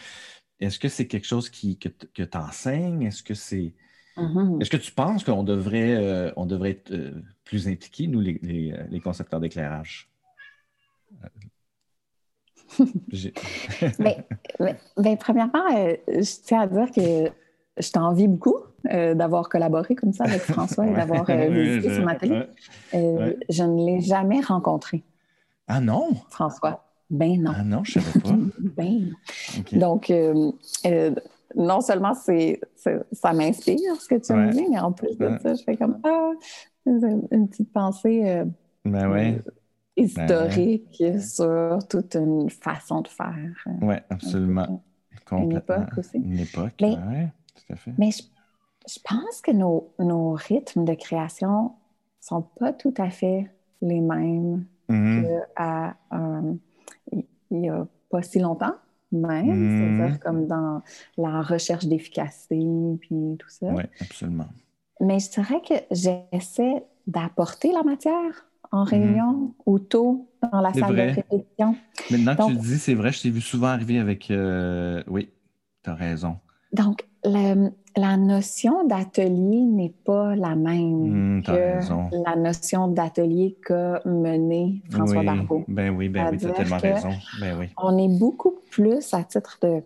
[0.61, 3.01] est-ce que c'est quelque chose qui, que, tu enseignes?
[3.01, 3.73] Est-ce que c'est
[4.17, 4.61] Mm-hmm.
[4.61, 7.11] Est-ce que tu penses qu'on devrait, euh, on devrait être euh,
[7.43, 10.09] plus impliqués, nous, les, les, euh, concepteurs d'éclairage?
[13.99, 14.25] mais,
[14.97, 15.63] mais, premièrement,
[16.07, 17.29] je tiens à dire que
[17.77, 22.43] je t'envie beaucoup d'avoir collaboré comme ça avec François et d'avoir visité son atelier.
[22.91, 25.03] Je ne l'ai jamais rencontré.
[25.67, 26.09] Ah non?
[26.29, 26.85] François.
[27.09, 27.51] Ben non.
[27.55, 28.35] Ah non, je ne savais pas.
[28.59, 29.13] ben
[29.71, 30.11] Donc,
[31.55, 35.53] non seulement c'est, ça m'inspire ce que tu me dis, mais en plus de ça,
[35.53, 36.31] je fais comme ah,
[36.85, 38.45] une petite pensée euh,
[38.83, 39.39] ben euh,
[39.95, 43.55] historique sur toute une façon de faire.
[43.67, 44.83] Euh, oui, absolument.
[45.31, 46.17] Une époque aussi.
[46.17, 47.93] Une époque, oui, tout à fait.
[47.97, 51.71] Mais je, pense que nos, nos, rythmes de création
[52.19, 53.49] sont pas tout à fait
[53.81, 55.41] les mêmes mm-hmm.
[55.55, 55.95] qu'à
[57.51, 58.75] il n'y a pas si longtemps
[59.11, 60.19] même, c'est-à-dire mmh.
[60.19, 60.81] comme dans
[61.17, 62.59] la recherche d'efficacité,
[62.99, 63.67] puis tout ça.
[63.67, 64.47] Oui, absolument.
[64.99, 68.87] Mais je dirais que j'essaie d'apporter la matière en mhm.
[68.87, 71.75] réunion ou tôt dans la salle de répétition.
[72.11, 74.31] Maintenant que tu le dis, c'est vrai, je t'ai vu souvent arriver avec.
[74.31, 75.29] Euh, oui,
[75.83, 76.37] tu as raison.
[76.73, 77.05] Donc,
[77.97, 85.19] la notion d'atelier n'est pas la même hmm, que la notion d'atelier qu'a mené François
[85.19, 85.63] oui, Barbeau.
[85.67, 87.11] Ben oui, ben oui, tu as tellement raison.
[87.39, 87.69] Ben oui.
[87.77, 89.81] On est beaucoup plus à titre de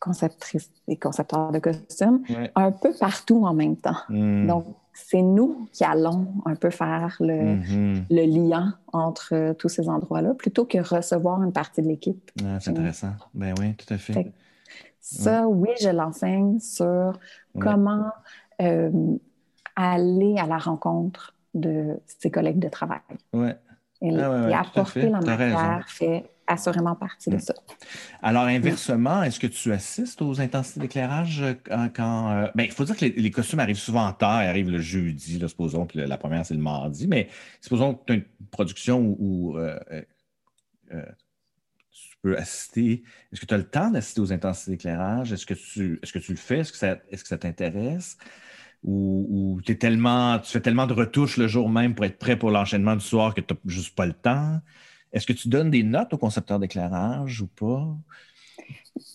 [0.00, 2.22] conceptrice et concepteur de costumes,
[2.56, 3.96] un peu partout en même temps.
[4.08, 4.46] Hmm.
[4.46, 8.04] Donc, c'est nous qui allons un peu faire le, mm-hmm.
[8.10, 12.30] le lien entre tous ces endroits-là, plutôt que recevoir une partie de l'équipe.
[12.44, 13.12] Ah, c'est intéressant.
[13.32, 14.32] Ben oui, tout à fait.
[15.02, 17.18] Ça, oui, je l'enseigne sur
[17.58, 18.06] comment
[18.60, 18.90] euh,
[19.74, 23.00] aller à la rencontre de ses collègues de travail.
[23.32, 23.56] Ouais.
[24.00, 27.40] Et, ah, apporter la matière fait assurément partie de mm.
[27.40, 27.54] ça.
[28.22, 31.54] Alors, inversement, est-ce que tu assistes aux intensités d'éclairage euh,
[31.92, 32.30] quand.
[32.30, 34.80] Euh, ben, il faut dire que les, costumes arrivent souvent en tard, ils arrivent le
[34.80, 37.28] jeudi, là, supposons, puis la première, c'est le mardi, mais
[37.60, 39.56] supposons que tu as une production où.
[42.22, 43.02] Peux assister?
[43.32, 45.32] Est-ce que tu as le temps d'assister aux intensités d'éclairage?
[45.32, 46.60] Est-ce que tu est-ce que tu le fais?
[46.60, 48.16] Est-ce que ça, est-ce que ça t'intéresse?
[48.84, 52.50] Ou, es tellement, tu fais tellement de retouches le jour même pour être prêt pour
[52.50, 54.60] l'enchaînement du soir que tu n'as juste pas le temps?
[55.12, 57.86] Est-ce que tu donnes des notes au concepteur d'éclairage ou pas?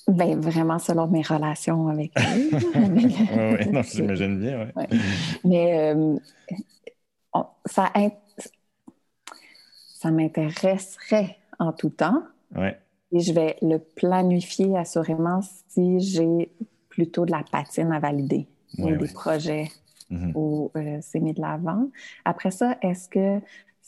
[0.08, 2.50] Bien, vraiment selon mes relations avec eux.
[2.54, 5.00] oui, non, j'imagine bien, oui.
[5.44, 6.16] Mais euh,
[7.66, 7.92] ça,
[9.96, 12.24] ça m'intéresserait en tout temps.
[12.56, 12.80] Ouais.
[13.12, 16.52] Et je vais le planifier assurément si j'ai
[16.90, 19.70] plutôt de la patine à valider ou des projets
[20.12, 20.32] mm-hmm.
[20.36, 21.90] où euh, c'est mis de l'avant.
[22.26, 23.42] Après ça, est-ce que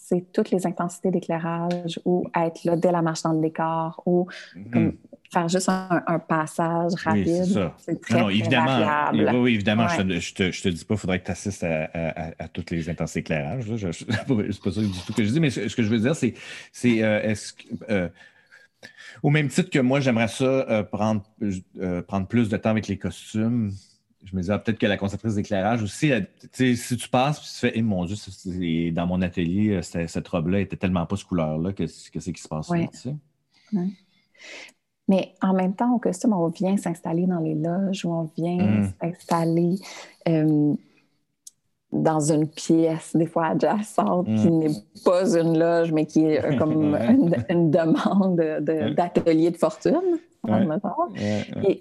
[0.10, 4.28] c'est toutes les intensités d'éclairage ou être là dès la marche dans le décor ou
[4.56, 4.94] mhm.
[5.32, 7.72] faire juste un, passage rapide?
[7.78, 9.38] c'est très, non, évidemment, variable.
[9.38, 12.90] Oui, évidemment, je, te, te, dis pas qu'il faudrait que tu assistes à, toutes les
[12.90, 13.66] intensités d'éclairage.
[13.92, 16.34] C'est pas ça du tout que je dis, mais ce, que je veux dire, c'est
[17.04, 17.64] euh, est-ce que.
[17.90, 18.10] Euh,
[19.24, 21.24] au même titre que moi, j'aimerais ça euh, prendre,
[22.08, 23.72] prendre plus de temps avec les costumes
[24.24, 26.12] je me disais, ah, peut-être que la conceptrice d'éclairage aussi,
[26.52, 28.16] si tu passes, puis tu fais, eh, mon Dieu,
[28.92, 32.42] dans mon atelier, euh, cette robe-là était tellement pas ce couleur-là, que, que c'est qui
[32.42, 33.16] se passe là, tu sais?
[35.08, 38.58] Mais en même temps, au costume, on vient s'installer dans les loges ou on vient
[38.58, 38.92] mmh.
[39.02, 39.76] s'installer
[40.28, 40.76] euh,
[41.92, 44.60] dans une pièce, des fois adjacente, qui mmh.
[44.60, 44.70] n'est
[45.04, 46.96] pas une loge, mais qui est euh, comme
[47.50, 48.36] une, demande
[48.96, 50.20] d'atelier de, fortune.
[51.68, 51.80] Et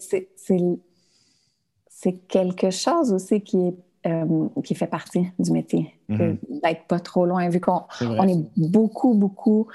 [1.89, 3.75] c'est quelque chose aussi qui, est,
[4.07, 6.39] euh, qui fait partie du métier, mhm.
[6.63, 9.67] d'être pas trop loin, vu qu'on on est beaucoup, beaucoup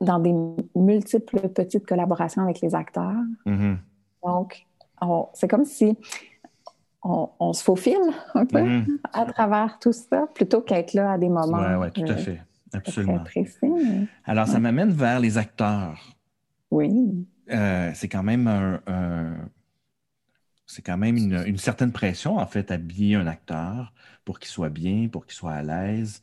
[0.00, 0.34] dans des
[0.74, 3.24] multiples petites collaborations avec les acteurs.
[3.44, 3.78] Mhm.
[4.24, 4.66] Donc,
[5.34, 5.96] c'est comme si
[7.02, 7.98] on, se faufile
[8.34, 8.98] un peu mhm.
[9.12, 11.58] à travers tout ça, plutôt qu'être là à des moments.
[11.58, 12.42] Oui, oui, tout à euh, fait.
[12.72, 13.24] Absolument.
[14.24, 16.16] Alors, ça m'amène vers les acteurs.
[16.70, 17.26] Oui.
[17.50, 18.80] Euh, c'est quand même un,
[20.66, 23.92] c'est quand même une, certaine pression, en fait, habiller un acteur
[24.24, 26.20] pour qu'il soit bien, pour qu'il soit à l'aise.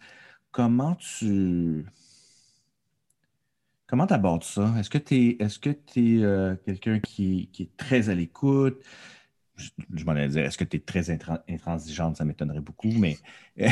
[0.52, 1.86] Comment tu.
[3.88, 4.74] Comment tu abordes ça?
[4.78, 8.82] Est-ce que tu es, est-ce que es euh, quelqu'un qui, est très à l'écoute?
[9.94, 12.18] Je, m'en allais dire, est-ce que tu es très intransigeante?
[12.18, 13.18] Ça m'étonnerait beaucoup, mais
[13.60, 13.70] euh,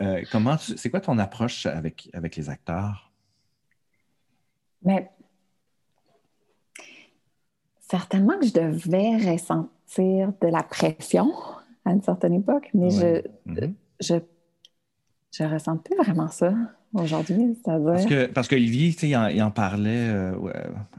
[0.00, 3.12] euh, comment c'est quoi ton approche avec, avec les acteurs?
[4.82, 5.10] Mais
[7.80, 11.32] certainement que je devais ressentir de la pression
[11.84, 13.74] à une certaine époque, mais je, mm-hmm.
[14.00, 14.14] je,
[15.32, 16.52] je ressens plus vraiment ça
[16.92, 17.56] aujourd'hui.
[17.64, 20.34] Parce que parce qu'Olivier, il en, il en parlait euh,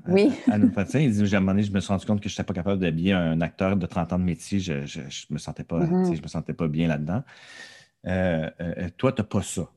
[0.07, 0.31] oui.
[0.49, 0.99] à, notre médecin.
[0.99, 2.53] Il dit, à un moment donné, je me suis rendu compte que je n'étais pas
[2.53, 4.59] capable d'habiller un acteur de 30 ans de métier.
[4.59, 6.15] Je ne me, sentais pas, mm-hmm.
[6.15, 7.23] je me sentais pas bien là-dedans.
[8.07, 9.67] Euh, euh, toi, tu n'as pas ça.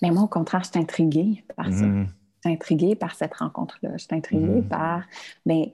[0.00, 1.84] Mais moi, au contraire, je suis intriguée par ça.
[1.84, 2.06] Mm-hmm.
[2.06, 3.90] Je suis intriguée par cette rencontre-là.
[3.92, 5.02] Je suis intriguée par...
[5.46, 5.66] Ben,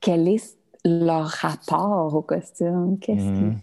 [0.00, 2.98] quel est leur rapport au costume?
[3.00, 3.58] Qu'est-ce qui, mhm.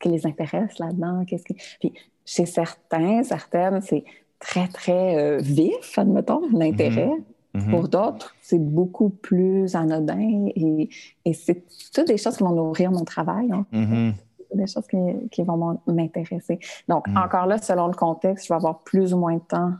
[0.00, 1.24] qui, les intéresse là-dedans?
[1.26, 1.56] Qu'est-ce qui...
[1.80, 1.92] Puis
[2.24, 4.04] chez certains, certaines, c'est
[4.38, 7.08] très, très euh, vif, admettons, l'intérêt.
[7.08, 7.24] Mhm.
[7.54, 7.70] Mhm.
[7.70, 10.90] Pour d'autres, c'est beaucoup plus anodin et,
[11.24, 13.50] et c'est toutes des choses qui vont nourrir mon travail.
[13.50, 14.12] Hein.
[14.54, 14.96] Des choses qui,
[15.30, 16.58] qui vont m'intéresser.
[16.88, 19.72] Donc, encore là, selon le contexte, je vais avoir plus ou moins de temps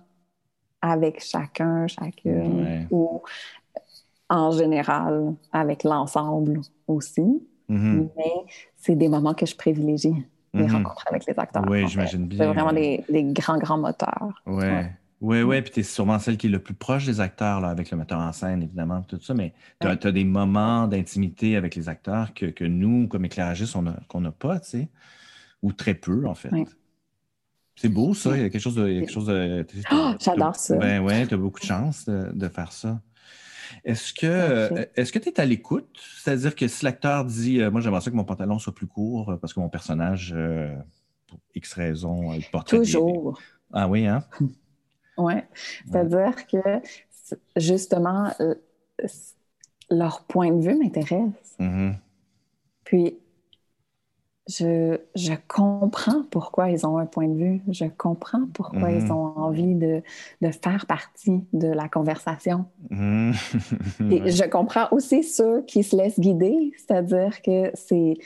[0.81, 3.23] avec chacun, chacune, ou
[4.29, 7.42] en général avec l'ensemble aussi.
[7.68, 8.09] Mm-hmm.
[8.16, 8.33] Mais
[8.77, 10.14] c'est des moments que je privilégie,
[10.54, 10.72] les mm-hmm.
[10.72, 11.64] rencontres avec les acteurs.
[11.68, 12.38] Oui, j'imagine bien.
[12.38, 14.42] C'est vraiment les, grands, grands moteurs.
[14.46, 14.64] Oui.
[15.20, 17.70] Oui, oui, puis tu es sûrement celle qui est le plus proche des acteurs, là,
[17.70, 21.74] avec le metteur en scène, évidemment, tout ça, mais tu as, des moments d'intimité avec
[21.74, 24.88] les acteurs que, que nous, comme éclairagistes, qu'on n'a pas, tu sais,
[25.61, 26.50] ou très peu, en fait.
[27.80, 28.37] C'est beau, ça.
[28.37, 28.87] Il y a quelque chose de.
[28.87, 30.76] Quelque chose de oh, J'adore ça.
[30.76, 33.00] Ben ouais, tu as beaucoup de chance de, faire ça.
[33.85, 35.88] Est-ce que est-ce que tu es à l'écoute?
[36.16, 39.52] C'est-à-dire que si l'acteur dit Moi, j'aimerais ça que mon pantalon soit plus court parce
[39.54, 40.35] que mon personnage,
[41.26, 42.68] pour X raisons, il porte.
[42.68, 43.40] Toujours.
[43.72, 44.24] Ah oui, hein?
[45.18, 45.35] oui.
[45.87, 46.81] C'est-à-dire que
[47.57, 48.33] justement,
[49.90, 51.57] leur point de vue m'intéresse.
[51.59, 51.94] Mm-hmm.
[52.85, 53.18] Puis,
[54.48, 57.61] je, je, comprends pourquoi ils ont un point de vue.
[57.70, 59.12] Je comprends pourquoi ils mm-hmm.
[59.12, 60.02] ont envie de,
[60.40, 62.64] de, faire partie de la conversation.
[62.90, 64.11] Mm-hmm.
[64.11, 68.16] Et je comprends aussi ceux qui se laissent guider, c'est-à-dire que c'est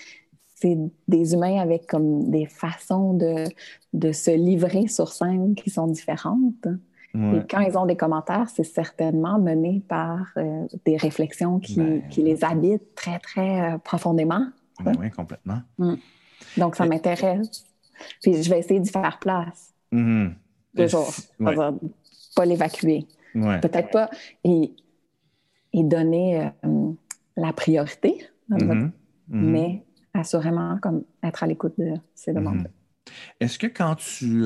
[1.09, 3.45] des humains avec comme des façons de,
[3.93, 6.69] de se livrer sur scène qui sont différentes.
[7.15, 12.03] Et quand ils ont des commentaires, c'est certainement mené par euh, des réflexions qui, ben,
[12.09, 14.47] qui, les habitent très, très euh, profondément.
[14.81, 15.63] Ben oui, complètement.
[15.79, 15.95] Mm.
[16.57, 17.65] Donc, ça m'intéresse.
[18.23, 19.75] Puis, je vais essayer d'y faire place.
[19.93, 20.35] Mm-hmm.
[20.77, 21.13] Toujours.
[22.35, 23.07] Pas l'évacuer.
[23.35, 24.11] Peut-être pas.
[24.45, 24.73] Et,
[25.73, 26.93] et donner euh,
[27.37, 28.69] la priorité, mm-hmm.
[28.69, 28.91] Mm-hmm.
[29.31, 32.69] mais assurément comme être à l'écoute de ces demandes.
[33.41, 34.45] Est-ce que quand tu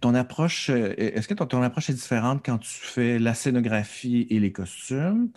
[0.00, 4.40] ton approche, euh, est-ce que ton, approche est différente quand tu fais la scénographie et
[4.40, 5.30] les costumes?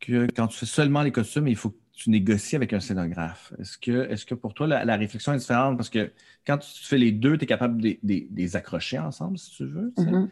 [0.00, 3.52] Que quand tu fais seulement les costumes, il faut que tu négocies avec un scénographe?
[3.58, 5.76] Est-ce que, est que pour toi, la, réflexion est différente?
[5.76, 6.12] Parce que
[6.46, 9.92] quand tu fais les deux, tu es capable de, les accrocher ensemble, si tu veux.
[9.96, 10.28] Mm-hmm.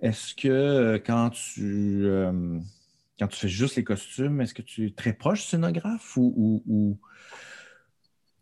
[0.00, 2.58] Est-ce que euh, quand tu, euh,
[3.18, 6.98] quand tu fais juste les costumes, est-ce que tu es très proche du scénographe ou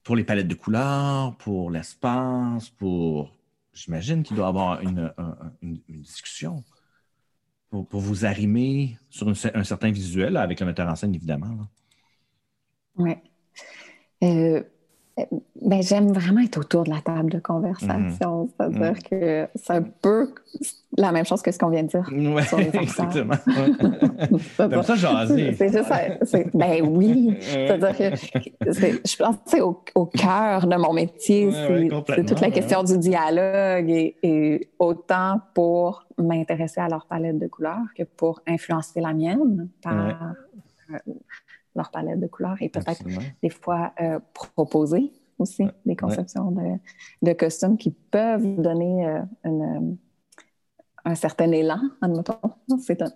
[0.03, 3.37] pour les palettes de couleurs, pour l'espace, pour
[3.73, 5.13] j'imagine qu'il doit y avoir une,
[5.89, 6.65] discussion
[7.71, 11.69] pour, vous arrimer sur un certain visuel, avec le metteur en scène, évidemment.
[12.97, 13.15] Oui.
[14.23, 14.63] Euh,
[15.61, 18.45] ben, j'aime vraiment être autour de la table de conversation.
[18.45, 18.49] Mhm.
[18.57, 19.03] C'est-à-dire mhm.
[19.11, 20.33] que c'est un peu
[20.97, 22.09] la même chose que ce qu'on vient de dire.
[22.11, 22.43] Oui,
[22.81, 23.35] exactement.
[24.57, 25.55] Comme ça, jaser.
[25.55, 26.51] C'est juste.
[26.55, 27.37] Ben oui.
[27.41, 31.51] C'est-à-dire que je pense que c'est au, cœur de mon métier.
[32.09, 37.79] c'est toute la question du dialogue et, autant pour m'intéresser à leur palette de couleurs
[37.97, 40.37] que pour influencer la mienne par
[40.91, 40.99] euh,
[41.81, 43.03] leur palette de couleurs et peut-être
[43.43, 46.79] des fois euh, proposer aussi des conceptions de,
[47.23, 49.97] de, costumes qui peuvent donner euh, une,
[51.07, 52.35] un certain élan, admettons,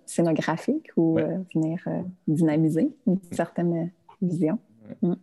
[0.07, 1.79] scénographique ou euh, venir
[2.27, 4.57] dynamiser une certaine vision.
[5.03, 5.13] Mm.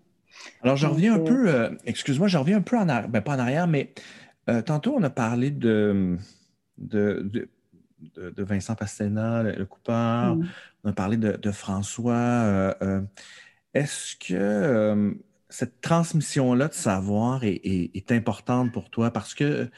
[0.63, 3.41] Alors, je reviens un peu, excuse-moi, je reviens un peu en arrière, ben, pas en
[3.41, 3.93] arrière, mais
[4.65, 6.17] tantôt, on a parlé de,
[6.79, 7.49] de, de
[8.37, 10.37] Vincent Pastena, le, coupeur.
[10.37, 10.49] Mm.
[10.85, 12.77] On a parlé de, François.
[13.75, 15.17] Est-ce que
[15.49, 19.11] cette transmission-là de savoir est, importante pour toi?
[19.11, 19.69] Parce que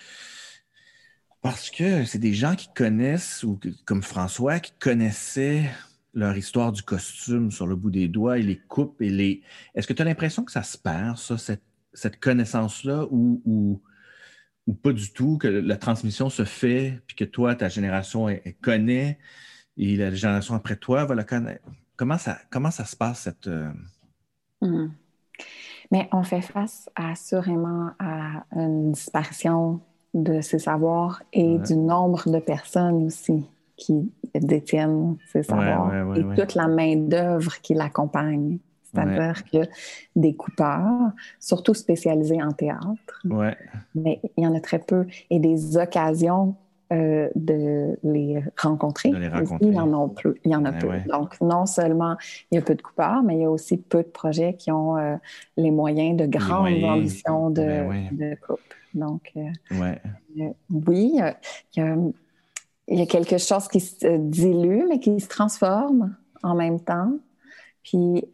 [1.44, 5.70] parce que c'est des gens qui connaissent, ou comme François, qui connaissaient
[6.14, 9.42] leur histoire du costume sur le bout des doigts et les coupes et les.
[9.74, 11.36] Est-ce que tu as l'impression que ça se perd, ça,
[11.92, 13.82] cette, connaissance-là, ou, ou,
[14.72, 19.18] pas du tout, que la transmission se fait, puis que toi, ta génération, elle, connaît,
[19.76, 21.68] et la génération après toi va la connaître?
[21.96, 23.46] Comment ça, comment ça se passe, cette.
[23.46, 23.70] Euh,
[24.62, 24.86] mmh.
[25.90, 29.80] Mais on fait face assurément à une disparition
[30.14, 33.44] de ces savoirs et du nombre de personnes aussi
[33.76, 38.58] qui détiennent ces savoirs et toute la main-d'œuvre qui l'accompagne.
[38.94, 39.68] C'est-à-dire que
[40.16, 43.22] des coupeurs, surtout spécialisés en théâtre,
[43.94, 46.56] mais il y en a très peu, et des occasions
[46.92, 49.08] euh, de les rencontrer.
[49.08, 50.34] Il y en a peu.
[50.44, 50.88] Il y en a peu.
[51.10, 52.16] Donc, non seulement
[52.50, 54.70] il y a peu de coupeurs, mais il y a aussi peu de projets qui
[54.70, 55.16] ont euh,
[55.56, 58.60] les moyens de grandes ambitions de, ben coupe.
[58.92, 61.18] Donc, euh, oui,
[61.76, 61.82] il
[62.86, 67.12] y, y, a, quelque chose qui se dilue, mais qui se transforme en même temps.
[67.82, 68.24] Puis,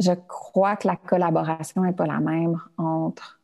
[0.00, 3.40] je crois que la collaboration n'est pas la même entre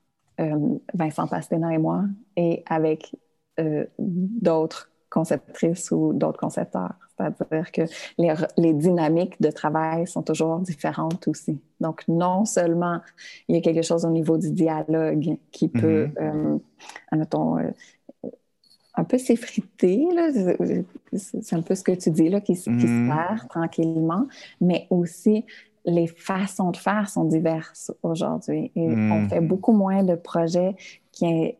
[0.92, 2.04] Vincent Pastena et moi
[2.36, 3.14] et avec
[3.58, 6.94] euh, d'autres conceptrices ou d'autres concepteurs.
[7.16, 7.82] C'est-à-dire que
[8.18, 11.58] les, les, dynamiques de travail sont toujours différentes aussi.
[11.80, 13.00] Donc, non seulement
[13.48, 15.80] il y a quelque chose au niveau du dialogue qui mm-hmm.
[15.80, 16.58] peut, euh,
[17.14, 17.70] euh,
[18.94, 20.06] un peu s'effriter,
[21.14, 23.08] c'est un peu ce que tu dis, là, qui, se mm-hmm.
[23.08, 24.26] perd tranquillement,
[24.60, 25.46] mais aussi
[25.86, 28.72] les façons de faire sont diverses aujourd'hui.
[28.74, 29.28] Et on mm.
[29.28, 30.74] fait beaucoup moins de projets
[31.12, 31.54] qui,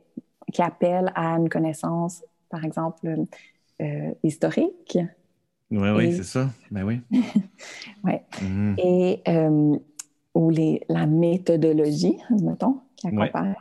[0.53, 3.27] qui appelle à une connaissance, par exemple,
[3.81, 4.99] euh, historique.
[5.70, 6.49] Oui, oui, c'est ça.
[6.70, 7.01] Ben oui.
[8.05, 8.14] oui.
[8.41, 8.74] Mm-hmm.
[8.79, 9.77] Et euh,
[10.35, 13.55] ou les, la méthodologie, mettons, qui accompagne.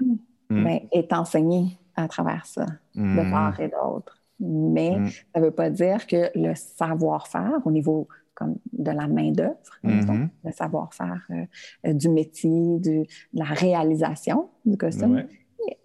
[0.49, 0.63] mm.
[0.63, 3.31] ben, est enseigné à travers ça, de mm.
[3.31, 4.21] part et d'autre.
[4.39, 4.97] Mais
[5.33, 10.51] ça ne veut pas dire que le savoir-faire au niveau comme de la main-d'œuvre, le
[10.51, 15.23] savoir-faire euh, du métier, de la réalisation du costume,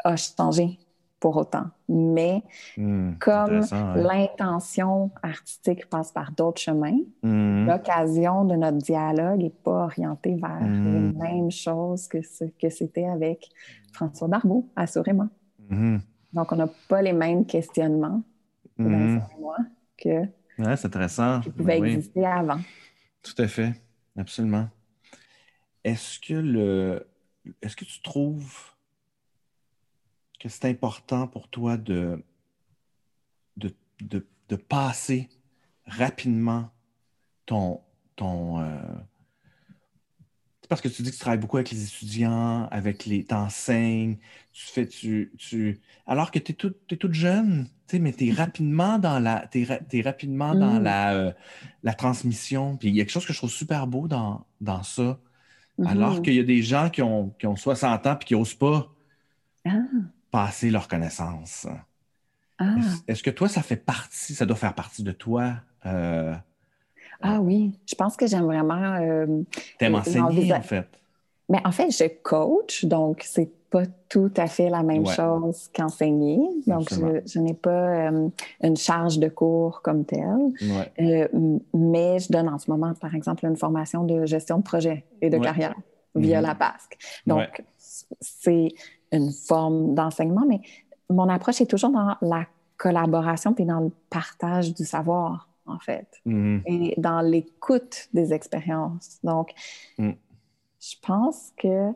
[0.04, 0.78] a changé
[1.20, 1.66] pour autant.
[1.88, 2.42] Mais
[2.76, 3.60] hmm, comme
[3.94, 7.66] l'intention artistique passe par d'autres chemins, hmm.
[7.66, 10.92] l'occasion de notre dialogue n'est pas orientée vers hmm.
[10.92, 13.50] les mêmes choses que ce que c'était avec
[13.92, 15.28] François Darbeau, assurément.
[16.32, 18.22] Donc, on n'a pas les mêmes questionnements,
[18.76, 19.56] moi,
[19.96, 20.24] que
[20.76, 21.40] c'est intéressant.
[21.40, 22.60] qui pouvaient ben exister avant.
[23.22, 23.72] Tout à fait,
[24.16, 24.68] absolument.
[25.84, 27.06] Est-ce que le
[27.62, 28.72] est-ce que tu trouves
[30.38, 32.22] que c'est important pour toi de,
[33.56, 35.28] de, de, passer
[35.86, 36.70] rapidement
[37.46, 37.80] ton.
[38.16, 38.78] ton euh,
[40.68, 43.24] parce que tu dis que tu travailles beaucoup avec les étudiants, avec les.
[43.24, 44.18] t'enseignes,
[44.52, 44.86] tu fais.
[44.86, 49.48] Tu, tu, alors que tu es, toute, toute jeune, mais tu es rapidement dans la.
[49.54, 50.82] Es, rapidement dans mm.
[50.82, 51.32] la, euh,
[51.82, 52.76] la transmission.
[52.76, 55.18] Puis il y a quelque chose que je trouve super beau dans, dans ça.
[55.84, 56.22] Alors mm-hmm.
[56.22, 58.92] qu'il y a des gens qui ont, qui ont 60 ans et qui n'osent pas.
[59.66, 59.78] Ah
[60.30, 61.66] passer leur connaissance.
[62.58, 62.76] Ah.
[63.08, 65.54] Est-ce que toi, ça fait partie, ça doit faire partie de toi?
[65.86, 66.34] Euh,
[67.22, 68.94] ah oui, je pense que j'aime vraiment.
[68.96, 69.42] Euh,
[69.78, 70.88] T'aimes enseigner, en fait.
[71.48, 76.40] Mais en fait, je coach, donc c'est pas tout à fait la même chose qu'enseigner.
[76.66, 78.28] Donc, je, n'ai pas euh,
[78.62, 80.52] une charge de cours comme telle.
[81.00, 81.28] Euh,
[81.72, 85.30] mais je donne en ce moment, par exemple, une formation de gestion de projet et
[85.30, 85.74] de carrière
[86.16, 86.42] via mm-hmm.
[86.42, 86.98] la PASC.
[87.26, 88.68] Donc, c'est
[89.12, 90.60] une forme d'enseignement, mais
[91.08, 92.46] mon approche est toujours dans la
[92.76, 96.62] collaboration puis dans le partage du savoir, en fait, mm-hmm.
[96.66, 99.18] et dans l'écoute des expériences.
[99.22, 99.52] Donc,
[99.98, 100.10] mm.
[100.80, 101.92] je pense que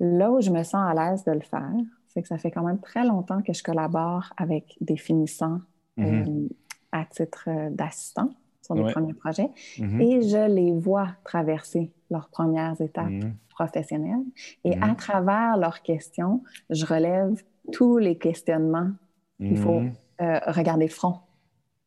[0.00, 1.72] là où je me sens à l'aise de le faire,
[2.08, 5.60] c'est que ça fait quand même très longtemps que je collabore avec des finissants
[5.96, 6.28] mm-hmm.
[6.28, 6.48] euh,
[6.92, 8.30] à titre d'assistant
[8.62, 10.02] sur les premiers projets mm-hmm.
[10.02, 13.12] et je les vois traverser leurs premières étapes
[13.50, 14.24] professionnels.
[14.64, 17.42] Et à travers leurs questions, je relève
[17.72, 18.90] tous les questionnements
[19.38, 19.82] qu'il faut
[20.20, 21.20] euh, regarder de front.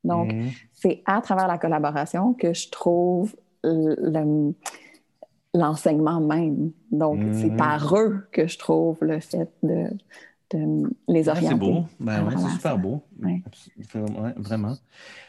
[0.03, 0.33] Donc,
[0.73, 3.35] c'est à travers la collaboration que je trouve
[5.53, 6.71] l'enseignement même.
[6.91, 9.89] Donc, c'est par eux que je trouve le fait de,
[11.07, 11.53] les orienter.
[11.53, 11.85] c'est beau.
[11.99, 13.03] Ben ouais, c'est super beau.
[14.37, 14.75] vraiment.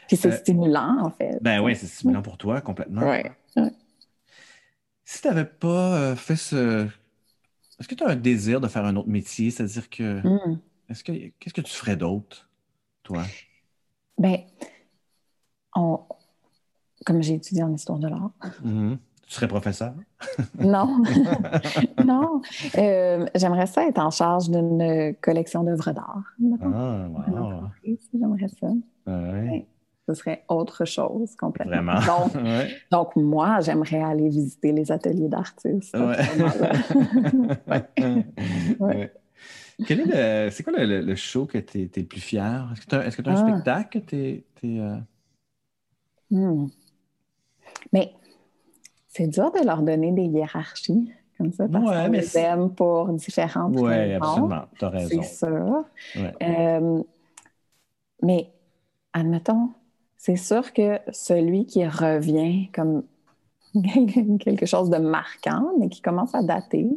[0.07, 1.39] Puis c'est euh, stimulant, en fait.
[1.41, 3.01] Ben oui, c'est stimulant pour toi, complètement.
[5.05, 6.87] Si tu n'avais pas euh, fait ce.
[7.79, 9.51] Est-ce que tu as un désir de faire un autre métier?
[9.51, 10.21] C'est-à-dire que.
[10.21, 10.59] Hmm.
[10.89, 12.49] Est-ce que qu'est-ce que tu ferais d'autre,
[13.03, 13.23] toi?
[14.17, 14.39] Ben,
[17.03, 18.31] comme j'ai étudié en histoire de l'art.
[18.65, 18.97] Mm-hmm.
[19.33, 19.95] Tu serais professeur?
[20.59, 21.01] non.
[22.05, 22.41] non.
[22.77, 26.35] Euh, j'aimerais ça être en charge d'une collection d'œuvres d'art.
[26.61, 27.63] Ah, wow.
[28.13, 28.67] J'aimerais ça.
[29.07, 29.65] Ouais
[30.07, 31.81] ce serait autre chose complètement.
[31.81, 32.05] Vraiment.
[32.05, 32.33] Donc,
[32.91, 35.97] donc moi, j'aimerais aller visiter les ateliers d'artistes.
[35.97, 36.17] Ouais.
[39.87, 40.05] Quel est
[40.45, 42.69] le, c'est quoi le, show que tu es, le plus fier?
[42.73, 42.81] Est-ce
[43.17, 43.49] que tu as, un ah.
[43.49, 44.79] spectacle que tu es.
[44.79, 44.97] Euh?
[46.29, 46.67] Hmm.
[47.91, 48.13] Mais
[49.13, 53.75] c'est dur de leur donner des hiérarchies comme ça parce qu'on les aime pour différentes
[53.75, 53.87] raisons.
[53.87, 54.65] Oui, absolument.
[54.77, 55.21] Tu as raison.
[55.21, 55.85] C'est ça.
[56.41, 57.03] Euh,
[58.21, 58.49] mais
[59.13, 59.69] admettons,
[60.17, 63.03] c'est sûr que celui qui revient comme
[64.39, 66.87] quelque chose de marquant, mais qui commence à dater.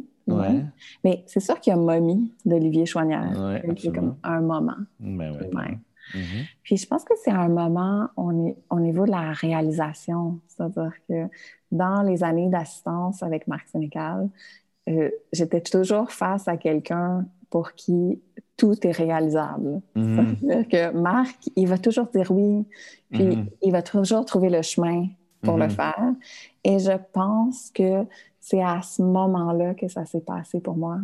[1.03, 4.75] Mais c'est sûr qu'il y a Mommy d'Olivier Chouanière, qui est comme un moment.
[4.99, 5.79] Ben
[6.13, 6.45] mm-hmm.
[6.63, 10.39] Puis je pense que c'est un moment au, niveau de la réalisation.
[10.47, 11.27] C'est-à-dire que
[11.71, 14.29] dans les années d'assistance avec Marc Sénécal,
[14.89, 18.21] euh, j'étais toujours face à quelqu'un pour qui
[18.55, 19.81] tout est réalisable.
[19.95, 20.35] Mhm.
[20.39, 22.65] C'est-à-dire que Marc, il va toujours dire oui,
[23.11, 23.49] puis mhm.
[23.61, 25.07] il va toujours trouver le chemin
[25.41, 26.13] pour le faire.
[26.63, 28.05] Et je pense que
[28.39, 30.99] c'est à ce moment-là que ça s'est passé pour moi,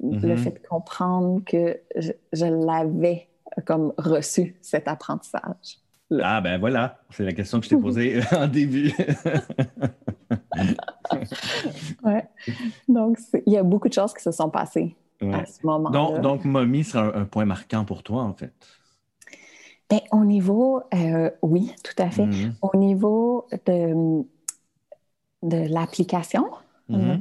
[0.00, 3.28] le fait de comprendre que je, l'avais
[3.64, 5.78] comme reçu, cet apprentissage.
[6.22, 8.92] Ah ben voilà, c'est la question que je t'ai posée en début.
[12.04, 12.28] ouais.
[12.88, 14.94] Donc, il y a beaucoup de choses qui se sont passées
[15.32, 15.98] à ce moment-là.
[15.98, 18.52] Donc, donc Mommy sera un, point marquant pour toi, en fait.
[19.88, 22.26] Bien, au niveau, euh, oui, tout à fait.
[22.26, 22.52] Mm-hmm.
[22.62, 24.22] Au niveau de,
[25.42, 26.46] de l'application,
[26.88, 27.20] mm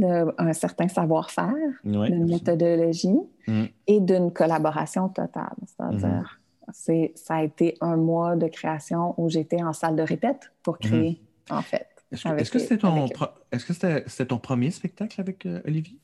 [0.00, 3.64] d'un certain savoir-faire, d'une méthodologie mm.
[3.86, 5.54] et d'une collaboration totale.
[5.66, 6.40] C'est-à-dire,
[6.70, 7.12] mm-hmm.
[7.14, 11.20] ça a été un mois de création où j'étais en salle de répète pour créer,
[11.50, 11.86] en fait.
[12.12, 15.98] Est-ce que c'était ton, est -ce ton, premier spectacle avec euh, Olivier?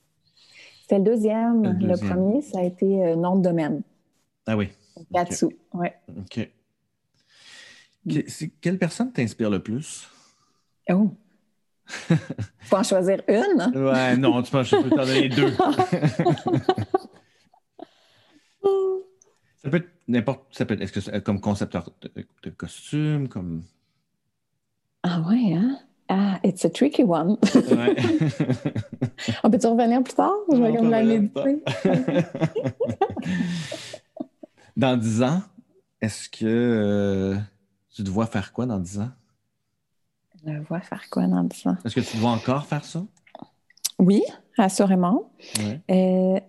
[0.82, 1.78] C'était le deuxième.
[1.80, 3.82] le, premier, ça a été nom de domaine.
[4.46, 4.70] Ah oui.
[5.10, 5.88] Gatsu, oui.
[6.16, 6.48] OK.
[8.60, 10.08] Quelle personne t'inspire le plus?
[10.90, 11.10] Oh!
[11.86, 13.72] Faut en choisir une?
[13.74, 15.52] Ouais, non, tu peux, je peux t'en donner deux.
[19.56, 20.42] ça peut être n'importe.
[20.50, 23.62] Ça peut être, est-ce que c'est comme concepteur de, costume, comme.
[25.02, 25.78] Ah ouais, hein?
[26.08, 27.36] Ah, it's a tricky one.
[27.54, 27.96] Ouais.
[29.42, 30.32] On peut-tu revenir plus tard?
[30.52, 31.62] Je vais comme la méditer.
[34.76, 35.42] Dans dix ans,
[36.02, 37.36] est-ce que euh,
[37.94, 39.10] tu te vois faire quoi dans dix ans?
[40.46, 41.76] Je vois faire quoi dans dix ans?
[41.84, 43.02] Est-ce que tu te vois encore faire ça?
[43.98, 44.22] Oui,
[44.58, 45.30] assurément.
[45.90, 46.40] Euh,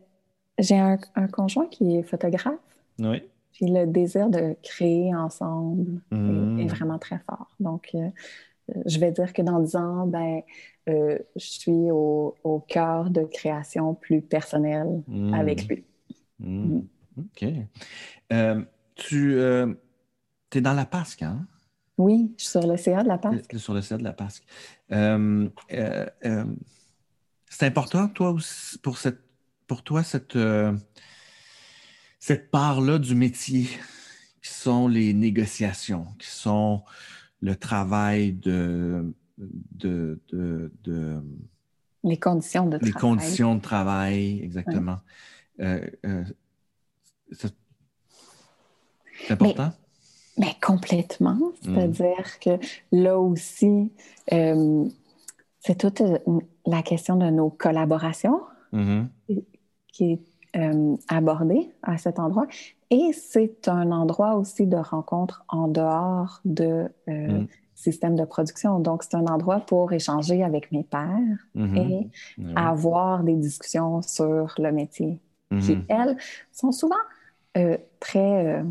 [0.59, 0.97] j'ai un,
[1.31, 2.55] conjoint qui est photographe.
[2.99, 3.23] Oui.
[3.53, 6.67] Puis le désir de créer ensemble est, mmh.
[6.67, 7.47] vraiment très fort.
[7.59, 8.09] Donc, euh,
[8.85, 10.41] je vais dire que dans dix ans, ben,
[10.85, 15.33] je suis au, cœur de création plus personnelle mmh.
[15.33, 15.85] avec lui.
[16.39, 16.81] Mmh.
[17.17, 17.45] OK.
[18.33, 18.61] Euh,
[18.95, 19.73] tu euh,
[20.53, 21.45] es dans la PASC, hein?
[21.97, 23.57] Oui, je suis sur le CA de la PASC.
[23.57, 24.43] Sur le CA de la PASC.
[24.91, 25.49] Euh,
[27.49, 28.35] c'est important, toi,
[28.83, 29.19] pour, cette,
[29.65, 30.37] pour toi, cette,
[32.19, 33.67] cette part-là du métier
[34.43, 36.83] qui sont les négociations, qui sont
[37.41, 41.21] le travail de, de, de,
[42.03, 42.93] les conditions de travail.
[42.93, 44.99] Les conditions de travail, exactement.
[45.59, 45.81] C'est
[49.29, 49.73] important?
[49.75, 49.86] Mais,
[50.61, 51.35] complètement.
[51.35, 51.75] Hmm.
[51.75, 52.59] C'est-à-dire que
[52.91, 53.91] là aussi,
[54.33, 54.85] euh,
[55.59, 56.17] c'est toute euh,
[56.65, 58.41] la question de nos collaborations
[58.73, 59.05] mm-hmm.
[59.88, 60.19] qui est
[60.55, 62.47] euh, abordée à cet endroit.
[62.89, 67.47] Et c'est un endroit aussi de rencontre en dehors de mm.
[67.75, 68.79] système de production.
[68.79, 71.77] Donc, c'est un endroit pour échanger avec mes pairs mm-hmm.
[71.77, 72.09] et
[72.55, 75.19] avoir des discussions sur le métier
[75.49, 75.85] qui, mm-hmm.
[75.89, 76.17] elles,
[76.51, 76.95] sont souvent
[77.57, 78.63] euh, très, euh,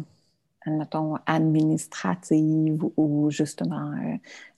[0.66, 3.92] admettons, administrative ou justement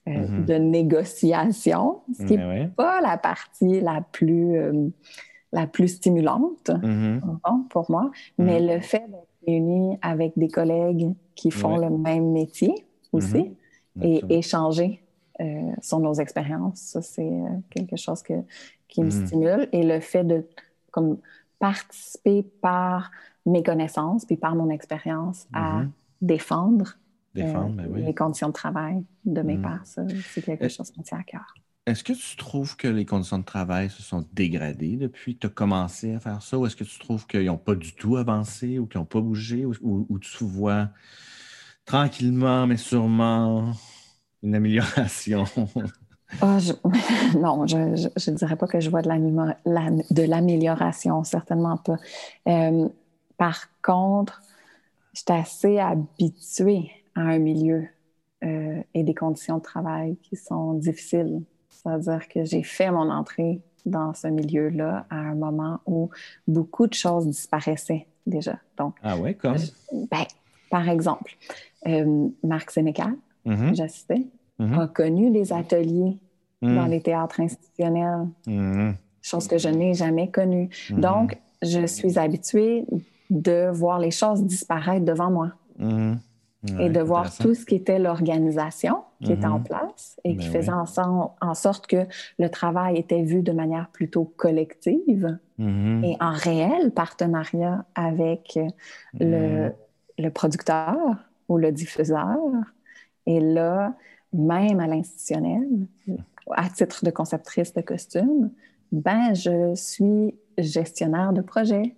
[0.07, 0.45] euh, mm-hmm.
[0.45, 4.57] de négociation, ce qui n'est pas la partie la plus,
[5.51, 7.67] la plus stimulante mm-hmm.
[7.69, 8.73] pour moi, mais mm-hmm.
[8.75, 13.51] le fait d'être réuni avec des collègues qui font le même métier aussi
[14.01, 15.01] et échanger
[15.81, 17.31] sur nos expériences, ça, c'est
[17.69, 18.33] quelque chose que,
[18.89, 19.69] qui me stimule.
[19.71, 20.45] Et le fait de
[20.91, 21.17] comme,
[21.59, 23.11] participer par
[23.45, 25.83] mes connaissances puis par mon expérience à
[26.21, 26.97] défendre,
[27.37, 29.81] euh, ben les conditions de travail de mes mhm.
[30.33, 31.53] C'est quelque chose qui me tient à cœur.
[31.85, 35.47] Est-ce que tu trouves que les conditions de travail se sont dégradées depuis que tu
[35.47, 38.17] as commencé à faire ça ou est-ce que tu trouves qu'ils n'ont pas du tout
[38.17, 40.89] avancé ou qu'ils n'ont pas bougé ou, tu vois
[41.85, 43.73] tranquillement mais sûrement
[44.43, 45.45] une amélioration?
[46.41, 46.59] Ah,
[47.39, 51.97] non, je ne dirais pas que je vois de l'amélioration, certainement pas.
[52.47, 52.87] Euh,
[53.37, 54.43] par contre,
[55.19, 57.87] je suis assez habituée à un milieu
[58.43, 61.41] euh, et des conditions de travail qui sont difficiles.
[61.69, 66.09] C'est-à-dire que j'ai fait mon entrée dans ce milieu-là à un moment où
[66.47, 68.59] beaucoup de choses disparaissaient déjà.
[68.77, 69.57] Donc, ah ouais, comme?
[70.09, 70.25] Ben,
[70.69, 71.35] par exemple,
[71.87, 73.13] euh, Marc Sénécal,
[73.45, 73.75] mm-hmm.
[73.75, 74.27] j'assistais,
[74.59, 74.83] mm-hmm.
[74.83, 76.17] a connu des ateliers
[76.61, 76.75] mm.
[76.75, 78.93] dans les théâtres institutionnels, mm-hmm.
[79.21, 80.69] chose que je n'ai jamais connue.
[80.91, 82.85] Donc, je suis habituée
[83.29, 85.51] de voir les choses disparaître devant moi.
[86.65, 86.81] Mm-hmm.
[86.81, 89.63] et de voir tout ce qui était l'organisation qui était en mm-hmm.
[89.63, 92.05] place et qui ben faisait en, sorte que
[92.37, 96.03] le travail était vu de manière plutôt collective mm-hmm.
[96.03, 98.59] et en réel partenariat avec
[99.17, 99.71] le,
[100.17, 100.97] le, producteur
[101.47, 102.37] ou le diffuseur.
[103.25, 103.93] Et là,
[104.33, 105.65] même à l'institutionnel,
[106.51, 108.51] à titre de conceptrice de costumes,
[108.91, 111.95] ben, je suis gestionnaire de projet.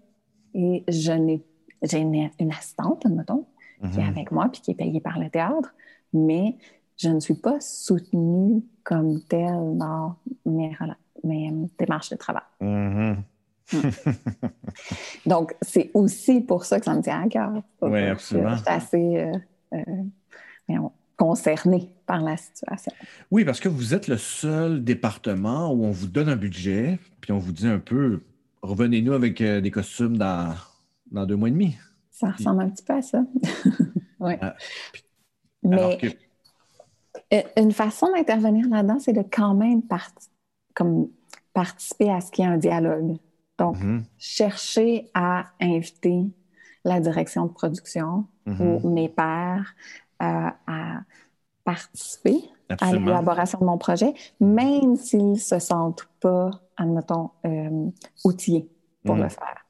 [0.53, 1.41] Et je n'ai,
[1.81, 3.45] j'ai une, assistante, mettons,
[3.81, 4.09] qui est mhm.
[4.09, 5.73] avec moi puis qui est payée par le théâtre,
[6.13, 6.57] mais
[6.97, 10.71] je ne suis pas soutenue comme telle dans mes,
[11.23, 12.43] mes démarches de travail.
[12.59, 13.23] Mhm.
[13.73, 13.89] Hmm.
[15.25, 17.51] Donc, c'est aussi pour ça que ça me tient à cœur.
[17.81, 18.55] Oui, absolument.
[18.55, 19.37] Je suis assez euh,
[19.73, 20.79] euh,
[21.17, 22.91] concernée par la situation.
[23.29, 27.31] Oui, parce que vous êtes le seul département où on vous donne un budget, puis
[27.31, 28.21] on vous dit un peu
[28.61, 30.53] revenez-nous avec euh, des costumes dans,
[31.11, 31.77] dans deux mois et demi.
[32.11, 33.23] Ça ressemble un petit peu à ça.
[34.19, 34.33] oui.
[34.41, 34.55] Ah,
[35.63, 35.97] Mais
[37.57, 39.81] une façon d'intervenir là-dedans, c'est de quand même
[40.73, 41.09] comme
[41.53, 43.17] participer à ce qui est un dialogue.
[43.57, 44.03] Donc, mm-hmm.
[44.17, 46.25] chercher à inviter
[46.83, 48.81] la direction de production mm-hmm.
[48.83, 49.75] ou mes pairs
[50.21, 51.01] euh, à
[51.63, 52.39] participer
[52.79, 57.89] à l'élaboration de mon projet, même s'ils ne se sentent pas admettons, euh,
[58.23, 58.69] outillés.
[59.05, 59.65] pour le faire.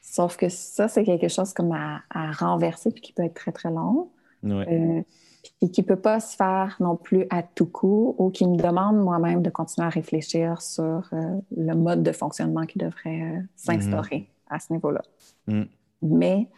[0.00, 2.00] Sauf que ça, c'est quelque chose comme à,
[2.32, 4.10] renverser puis qui peut être très, très long.
[4.44, 5.02] Euh,
[5.62, 8.56] et qui ne peut pas se faire non plus à tout coup ou qui me
[8.56, 13.40] demande moi-même de continuer à réfléchir sur euh, le mode de fonctionnement qui devrait euh,
[13.54, 14.54] s'instaurer mm-hmm.
[14.54, 15.02] à ce niveau-là.
[15.46, 15.62] Mm.
[16.02, 16.48] Mais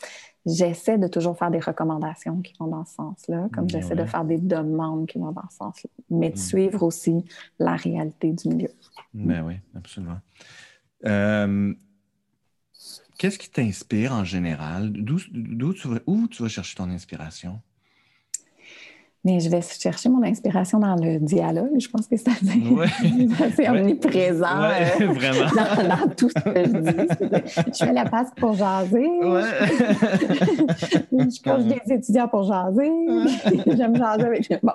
[0.49, 4.25] j'essaie de toujours faire des recommandations qui vont dans ce sens-là, comme j'essaie de faire
[4.25, 6.39] des demandes qui vont dans ce sens-là, mais de mm.
[6.39, 7.25] suivre aussi
[7.59, 8.71] la réalité du milieu.
[9.15, 10.19] Ben oui, absolument.
[13.19, 14.93] Qu'est-ce qui t'inspire en général?
[14.93, 17.61] D'où, tu où tu vas chercher ton inspiration?
[19.25, 21.79] Mais je vais chercher mon inspiration dans le dialogue.
[21.79, 22.29] Je pense que c'est
[23.45, 25.51] assez, omniprésent euh, vraiment.
[25.55, 27.75] Dans, tout ce que je dis.
[27.79, 29.11] Je fais la passe pour jaser.
[31.13, 32.91] je coach des étudiants pour jaser.
[33.77, 34.73] J'aime jaser avec Bon,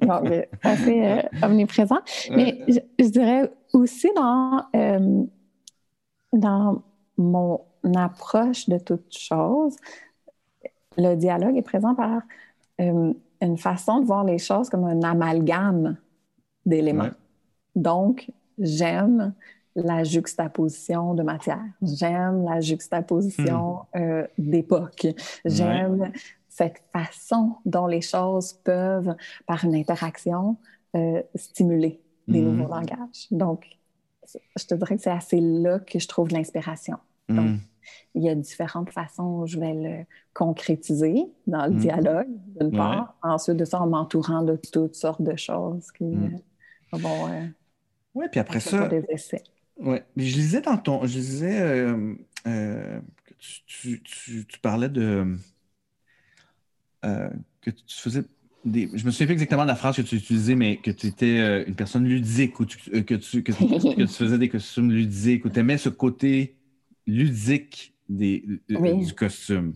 [0.00, 2.00] bon assez euh, omniprésent.
[2.30, 5.22] Mais je, dirais aussi dans, euh,
[6.32, 6.82] dans
[7.16, 7.60] mon
[7.94, 9.76] approche de toute chose,
[10.98, 12.22] le dialogue est présent par
[13.40, 15.96] une façon de voir les choses comme un amalgame
[16.64, 17.10] d'éléments.
[17.74, 19.34] Donc, j'aime
[19.76, 21.64] la juxtaposition de matière.
[21.82, 25.08] J'aime la juxtaposition euh, d'époque.
[25.44, 26.12] J'aime
[26.48, 29.16] cette façon dont les choses peuvent,
[29.46, 30.56] par une interaction,
[30.94, 32.56] euh, stimuler des hmm.
[32.56, 33.26] nouveaux langages.
[33.32, 33.66] Donc,
[34.56, 36.96] je te dirais que c'est assez là que je trouve l'inspiration.
[37.28, 37.56] Hmm
[38.14, 41.78] il y a différentes façons où je vais le concrétiser dans le mm.
[41.78, 42.28] dialogue,
[42.60, 43.16] d'une part.
[43.22, 46.34] Ensuite de ça, en m'entourant de toutes sortes de choses qui mm.
[46.34, 46.38] euh.
[46.94, 47.46] Euh,
[48.14, 48.88] oui, puis après ça.
[48.88, 49.42] Des essais.
[49.78, 49.98] Oui.
[50.16, 51.04] Je lisais dans ton.
[51.06, 52.14] Je lisais euh,
[52.44, 53.34] que
[53.66, 55.36] tu, tu, tu, parlais de.
[57.02, 58.22] que tu faisais
[58.64, 61.08] des, je me souviens plus exactement de la phrase que tu utilisais, mais que tu
[61.08, 62.74] étais une personne ludique ou que,
[63.14, 66.56] tu, que, que, tu faisais des costumes ludiques ou tu aimais ce côté
[67.06, 69.74] ludique des, du costume.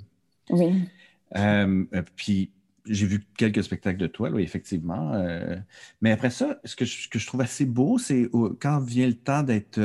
[0.50, 0.88] Oui.
[1.36, 2.50] Euh, euh, puis
[2.86, 5.14] j'ai vu quelques spectacles de toi, oui, effectivement.
[5.14, 5.56] Euh,
[6.00, 9.14] mais après ça, ce que je, que je trouve assez beau, c'est quand vient le
[9.14, 9.80] temps d'être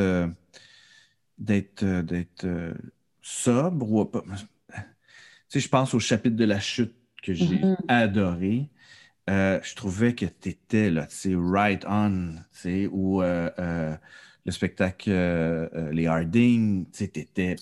[1.38, 2.74] d'être d'être
[3.22, 7.76] sobre ou tu sais, je pense au chapitre de la chute que j'ai mm-hmm.
[7.90, 8.70] adoré.
[9.28, 13.22] je trouvais que tu étais là, tu sais, right on, tu sais, ou
[14.46, 17.56] le spectacle euh, euh, Les Harding, tu sais, t'étais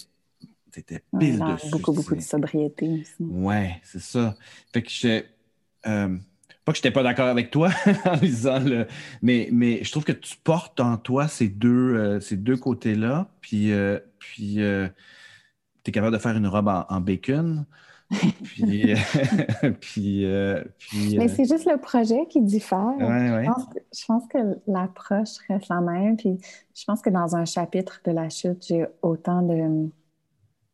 [0.71, 1.69] C'était pile dessus.
[1.69, 3.25] Beaucoup, beaucoup de sobriété aussi.
[3.29, 4.35] Ouais, c'est ça.
[4.73, 5.23] Fait que je
[5.87, 6.17] Euh,
[6.65, 7.71] pas que je n'étais pas d'accord avec toi
[8.05, 8.87] en lisant le.
[9.21, 13.31] Mais, mais je trouve que tu portes en toi ces deux, euh, ces deux côtés-là.
[13.41, 13.71] Puis,
[14.19, 14.55] puis
[15.83, 17.65] tu es capable de faire une robe en bacon.
[18.43, 18.93] Puis,
[19.79, 20.61] puis, euh,
[21.17, 22.93] Mais c'est juste le projet qui diffère.
[22.99, 24.37] Je, pense que,
[24.67, 26.17] l'approche reste la même.
[26.17, 26.37] Puis
[26.75, 29.89] je pense que dans un chapitre de la chute, j'ai autant de,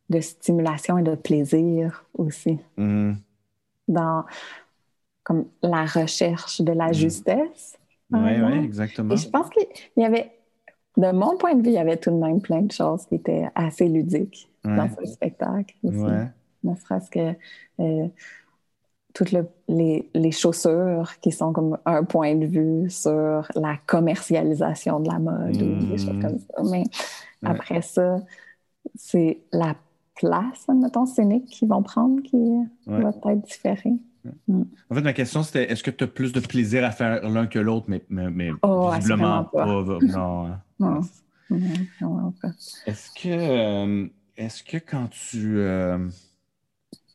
[0.10, 2.60] de stimulation et de plaisir aussi.
[2.78, 3.16] Mm-hmm.
[3.88, 4.26] Dans
[5.24, 6.94] comme la recherche de la mm-hmm.
[6.94, 7.78] justesse.
[8.12, 9.14] Oui, oui, exactement.
[9.14, 9.68] Et je pense qu'il
[9.98, 10.32] y avait,
[10.96, 13.16] de mon point de vue, il y avait tout de même plein de choses qui
[13.16, 16.30] étaient assez ludiques dans ce spectacle aussi
[16.64, 17.36] ne serait-ce que
[17.80, 18.08] euh,
[19.14, 19.34] toutes
[19.68, 25.62] les, chaussures qui sont comme un point de vue sur la commercialisation de la mode
[25.62, 26.64] ou des choses comme ça.
[26.70, 26.84] Mais
[27.44, 28.18] après ça,
[28.96, 29.76] c'est la
[30.16, 32.38] place, mettons, scénique qu'ils vont prendre qui
[32.86, 33.94] va peut-être différer.
[34.48, 34.64] Mm.
[34.90, 37.48] En fait, ma question, c'était est-ce que tu as plus de plaisir à faire l'un
[37.48, 39.66] que l'autre, mais, mais, oh, visiblement pas.
[39.66, 40.48] non.
[40.48, 40.62] Hein.
[40.80, 41.02] non.
[42.02, 42.34] non.
[42.86, 45.60] Est-ce que, euh, est-ce que quand tu.
[45.60, 46.08] Euh,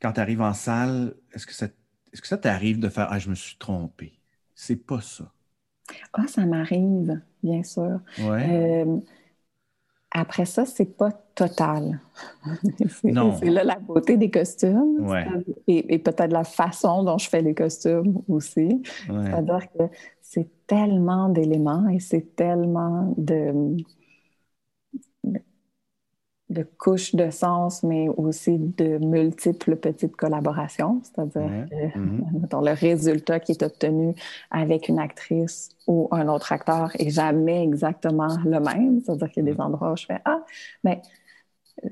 [0.03, 1.67] quand tu arrives en salle, est-ce que ça,
[2.13, 4.19] est-ce que ça t'arrive de faire Ah, je me suis trompé?
[4.55, 5.33] C'est pas ça.
[6.13, 8.01] Ah, ça m'arrive, bien sûr.
[8.19, 8.99] Euh,
[10.11, 12.01] après ça, c'est pas total.
[13.01, 15.07] c'est, là la beauté des costumes
[15.67, 18.83] et, peut-être la façon dont je fais les costumes aussi.
[19.07, 19.85] C'est-à-dire que
[20.21, 23.77] c'est tellement d'éléments et c'est tellement de,
[26.53, 31.01] de couches de sens, mais aussi de multiples petites collaborations.
[31.03, 32.65] C'est-à-dire que mm-hmm.
[32.67, 34.15] le résultat qui est obtenu
[34.51, 39.01] avec une actrice ou un autre acteur est jamais exactement le même.
[39.01, 39.63] C'est-à-dire qu'il y a des mm-hmm.
[39.63, 40.41] endroits où je fais Ah,
[40.85, 41.01] mais
[41.85, 41.89] euh,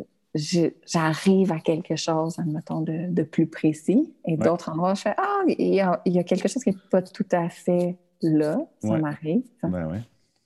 [0.87, 4.13] j'arrive à quelque chose, admettons, de, de plus précis.
[4.27, 6.63] Et d'autres endroits où je fais Ah, il y, a, il y a quelque chose
[6.63, 8.59] qui n'est pas tout à fait là.
[8.83, 9.43] Ça m'arrive.
[9.63, 10.03] Ben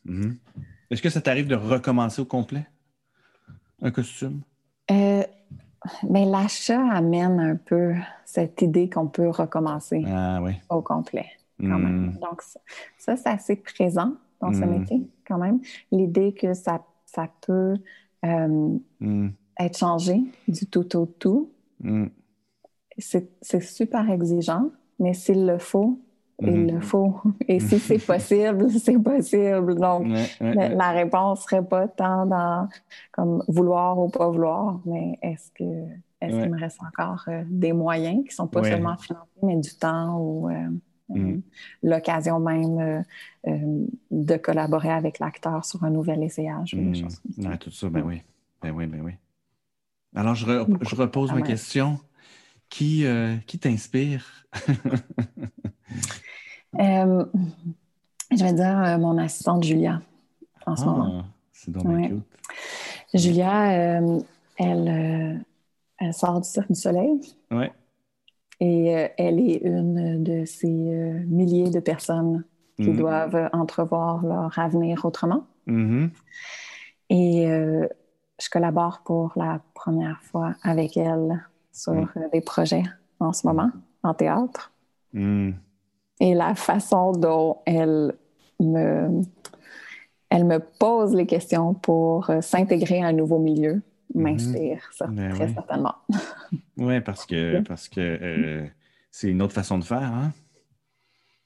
[0.06, 0.34] mm-hmm.
[0.90, 2.66] Est-ce que ça t'arrive de recommencer au complet?
[3.84, 4.40] Un costume?
[4.90, 5.22] Euh,
[6.08, 11.26] mais l'achat amène un peu cette idée qu'on peut recommencer ah au complet,
[11.60, 12.06] quand même.
[12.06, 12.18] Hmm.
[12.20, 12.42] Donc,
[12.98, 14.78] ça, c'est assez présent dans ce hmm.
[14.78, 15.60] métier, quand même.
[15.92, 17.76] L'idée que ça, ça peut
[18.22, 19.28] mm.
[19.60, 21.50] être changé du tout au tout,
[22.98, 26.00] c'est super exigeant, mais s'il le faut,
[26.40, 27.20] il le faut.
[27.48, 29.74] Et si c'est possible, c'est possible.
[29.76, 30.06] Donc,
[30.40, 32.68] la, réponse serait pas tant dans
[33.12, 35.64] comme vouloir ou pas vouloir, mais est-ce que
[36.20, 39.74] est-ce qu'il me reste encore euh, des moyens qui sont pas seulement financiers, mais du
[39.74, 40.70] temps ou euh,
[41.10, 41.42] mm.
[41.82, 43.04] l'occasion même
[43.44, 47.58] de collaborer avec l'acteur sur un nouvel essayage ou des choses comme ça.
[47.58, 48.22] tout ça, ben oui.
[48.62, 49.12] Ben oui, ben oui.
[50.14, 51.98] Alors, je, je repose ma question.
[52.70, 54.46] Qui, euh, qui t'inspire?
[56.78, 57.24] Euh,
[58.36, 60.00] je vais dire euh, mon assistante Julia
[60.66, 61.24] en ce ah, moment.
[61.52, 62.22] C'est donc cute.
[63.14, 63.72] Julia,
[64.56, 65.44] elle,
[65.98, 67.20] elle sort du Cirque du Soleil.
[67.50, 67.66] Oui.
[68.60, 68.86] Et
[69.18, 72.44] elle est une de ces milliers de personnes
[72.76, 72.96] qui mm-hmm.
[72.96, 75.44] doivent entrevoir leur avenir autrement.
[75.66, 76.10] Mm-hmm.
[77.10, 77.46] Et
[78.40, 82.84] je collabore pour la première fois avec elle sur euh, des projets
[83.20, 83.70] en ce moment
[84.02, 84.72] en théâtre.
[86.20, 88.14] Et la façon dont elle
[88.60, 89.22] me,
[90.30, 93.74] elle me pose les questions pour euh, s'intégrer à un nouveau milieu
[94.14, 94.20] mm-hmm.
[94.20, 95.94] m'inspire, ça, ben très certainement.
[96.76, 98.66] oui, parce que, parce que euh,
[99.10, 100.32] c'est une autre façon de faire, hein?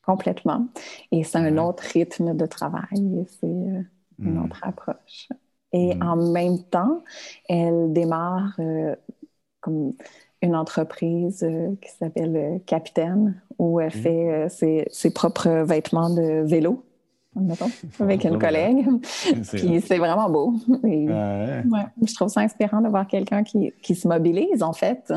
[0.03, 0.69] Complètement.
[1.13, 3.87] Et c'est un autre rythme de travail, c'est une
[4.19, 4.45] mm.
[4.45, 5.29] autre approche.
[5.73, 6.03] Et mm.
[6.03, 7.05] en même temps,
[7.49, 8.97] elle démarre euh,
[9.61, 9.93] comme
[10.43, 13.91] une entreprise euh, qui s'appelle euh, Capitaine, où elle mm.
[13.91, 16.85] fait ses, ses, propres vêtements de vélo,
[17.35, 17.71] mettons,
[18.01, 18.87] avec une collègue.
[19.53, 20.55] Puis c'est vraiment beau.
[20.83, 21.65] ouais.
[22.07, 25.13] je trouve ça inspirant de voir quelqu'un qui, qui, se mobilise, en fait,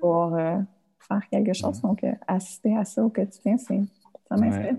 [0.00, 1.80] pour faire quelque chose.
[1.80, 3.74] Donc, assister à ça au quotidien, ça
[4.36, 4.76] m'inspire.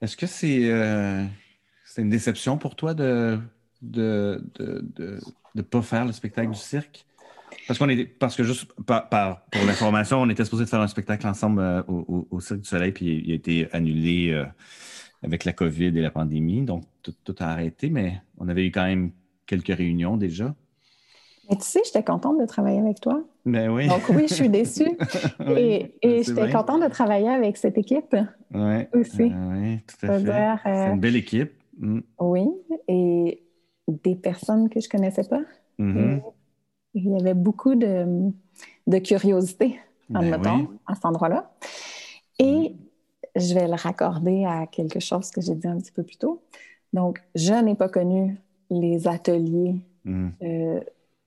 [0.00, 3.40] Est-ce que c'est une déception pour toi de
[3.82, 5.20] de ne de,
[5.54, 7.06] de, pas faire le spectacle du cirque?
[7.66, 10.86] Parce, qu'on est, parce que juste par, pour l'information, on était supposé de faire un
[10.86, 14.44] spectacle ensemble euh, au, au, Cirque du Soleil, puis il a été annulé euh,
[15.22, 16.62] avec la COVID et la pandémie.
[16.62, 19.10] Donc, tout, tout, a arrêté, mais on avait eu quand même
[19.46, 20.54] quelques réunions déjà.
[21.48, 23.22] Mais tu sais, j'étais contente de travailler avec toi.
[23.44, 23.86] Ben oui.
[23.86, 24.96] Donc oui, je suis déçue.
[25.56, 28.16] et, et j'étais contente de travailler avec cette équipe
[28.52, 29.32] ouais, aussi.
[29.32, 30.60] oui, tout à fait.
[30.64, 31.52] C'est une belle équipe.
[31.78, 32.00] Mm.
[32.18, 32.46] Oui,
[32.88, 33.42] et
[33.88, 35.42] des personnes que je connaissais pas.
[35.78, 36.22] Mm-hmm.
[36.96, 38.32] Il y avait beaucoup de,
[38.86, 39.78] de curiosité,
[40.08, 40.32] ben
[40.86, 41.50] à cet endroit-là.
[42.38, 42.76] Et mm.
[43.36, 46.42] je vais le raccorder à quelque chose que j'ai dit un petit peu plus tôt.
[46.94, 48.40] Donc, je n'ai pas connu
[48.70, 50.28] les ateliers mm.
[50.42, 50.80] euh,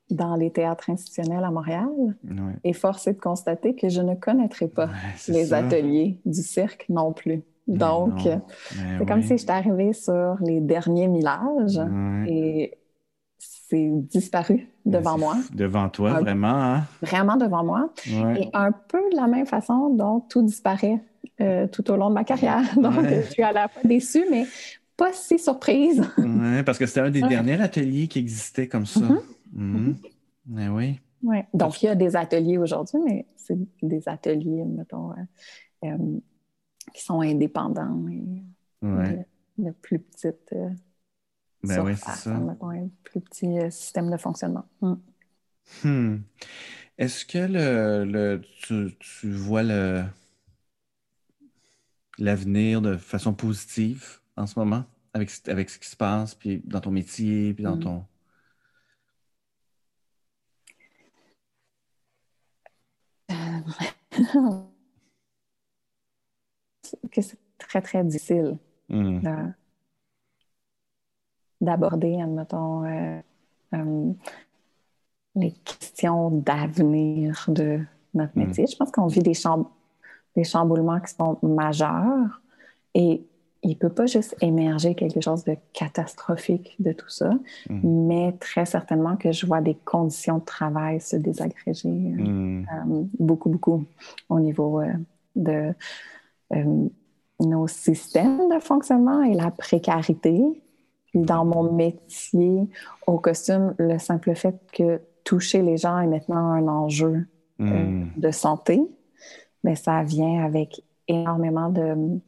[0.10, 1.88] dans les théâtres institutionnels à Montréal.
[2.64, 4.90] Et force est de constater que je ne connaîtrai pas
[5.28, 7.44] les ateliers du cirque non plus.
[7.68, 8.28] Donc,
[8.72, 11.80] c'est comme si j'étais arrivée sur les derniers millages
[12.28, 12.76] et
[13.70, 15.36] c'est disparu devant moi.
[15.54, 16.48] Devant toi, vraiment.
[16.48, 16.84] Hein?
[17.02, 17.94] Vraiment devant moi.
[18.08, 21.02] Et un peu de la même façon dont tout disparaît
[21.40, 22.64] euh, tout au long de ma carrière.
[22.76, 24.46] Donc, je suis à la fois déçue, mais
[24.98, 26.04] pas si surprise.
[26.18, 29.02] oui, parce que c'était un des derniers ateliers qui existait comme ça.
[29.54, 29.94] Mm
[30.72, 31.00] oui.
[31.22, 31.46] Ouais.
[31.54, 35.16] Donc, il y a des ateliers aujourd'hui, mais c'est des ateliers, mettons, euh,
[35.86, 36.20] euh,
[36.92, 38.44] qui sont indépendants et
[38.82, 40.56] de, plus petites
[41.64, 42.32] ben oui, c'est ça.
[42.32, 44.66] un plus petit euh, système de fonctionnement.
[44.82, 44.96] Hmm.
[45.84, 46.18] Hmm.
[46.98, 50.04] Est-ce que le, le tu, tu, vois le
[52.18, 54.86] l'avenir de façon positive en ce moment?
[55.14, 57.80] Avec, avec ce qui se passe puis dans ton métier puis dans hmm.
[57.80, 58.06] ton
[63.32, 63.36] euh,
[67.12, 68.58] que c'est très, très difficile.
[71.62, 73.20] D'aborder, admettons, euh,
[73.74, 74.14] euh,
[75.36, 77.80] les questions d'avenir de
[78.14, 78.46] notre hmm.
[78.46, 78.68] métier.
[78.68, 79.34] Je pense qu'on vit des,
[80.36, 82.42] des chamboulements qui sont majeurs
[82.94, 83.24] et
[83.62, 87.32] il ne peut pas juste émerger quelque chose de catastrophique de tout ça,
[87.70, 88.08] hmm.
[88.08, 92.64] mais très certainement que je vois des conditions de travail se désagréger euh,
[93.20, 93.84] beaucoup, beaucoup
[94.30, 94.82] au niveau
[95.36, 95.74] de
[96.54, 96.90] euh,
[97.40, 100.44] nos systèmes de fonctionnement et la précarité.
[101.14, 102.70] Dans mon métier
[103.08, 107.28] au costume, le simple fait que toucher les gens est maintenant un enjeu
[107.60, 108.12] euh, hmm.
[108.18, 108.82] de santé,
[109.64, 112.20] mais ça vient avec énormément de,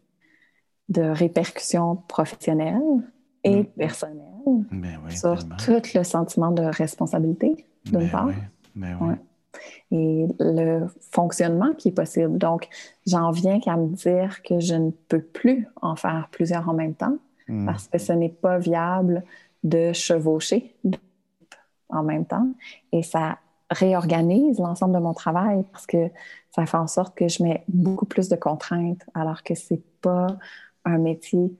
[0.90, 2.82] de répercussions professionnelles
[3.44, 3.66] et hmm.
[3.66, 4.18] personnelles
[4.72, 8.30] ben sur tout le sentiment de responsabilité, d'une ben part.
[8.76, 9.18] Ben
[9.92, 12.38] et le fonctionnement qui est possible.
[12.38, 12.70] Donc,
[13.06, 16.96] j'en viens qu'à me dire que je ne peux plus en faire plusieurs en même
[16.96, 17.18] temps
[17.52, 17.66] hmm.
[17.66, 19.24] parce que ce n'est pas viable
[19.64, 20.76] de chevaucher
[21.90, 22.48] en même temps.
[22.92, 23.38] Et ça
[23.70, 26.10] réorganise l'ensemble de mon travail parce que
[26.50, 30.28] ça fait en sorte que je mets beaucoup plus de contraintes alors que c'est pas
[30.84, 31.54] un métier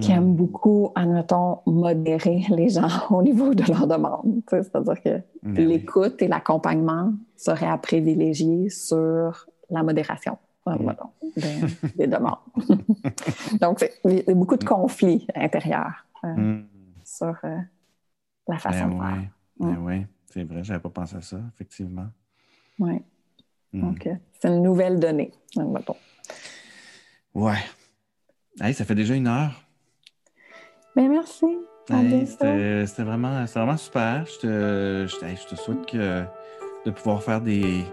[0.00, 4.40] qui aime beaucoup, admettons, modérer les gens au niveau de leurs demandes.
[4.48, 10.38] C'est-à-dire que ben l'écoute et l'accompagnement seraient à privilégier sur la modération
[11.96, 12.38] des, demandes.
[13.60, 16.66] Donc, il y a beaucoup de conflits intérieurs euh, hmm.
[17.04, 17.58] sur euh,
[18.48, 19.30] la façon ben de faire.
[19.58, 19.84] Ben mm.
[19.86, 22.08] oui, c'est vrai, je n'avais pas pensé à ça, effectivement.
[22.78, 23.02] Oui.
[23.72, 25.32] Donc, euh, c'est une nouvelle donnée.
[25.56, 25.96] Mettons.
[27.34, 27.58] Ouais.
[28.58, 29.62] ça fait déjà une heure.
[30.96, 31.46] Ben, merci.
[31.86, 34.24] C'était vraiment, vraiment super.
[34.26, 36.24] Je te, je, te souhaite que,
[36.84, 37.84] de pouvoir faire des,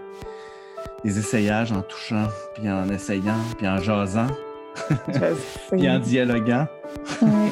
[1.04, 4.26] des essayages en touchant, puis en essayant, puis en jasant,
[5.70, 6.66] puis en dialoguant.
[7.22, 7.50] oui.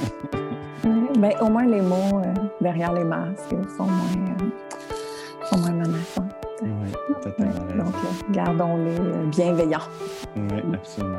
[1.18, 6.28] Ben, au moins, les mots euh, derrière les masques sont moins, euh, sont moins menaçants.
[6.62, 7.84] Oui, totalement.
[7.84, 9.88] donc, euh, gardons-les bienveillants.
[10.36, 11.18] Oui, absolument.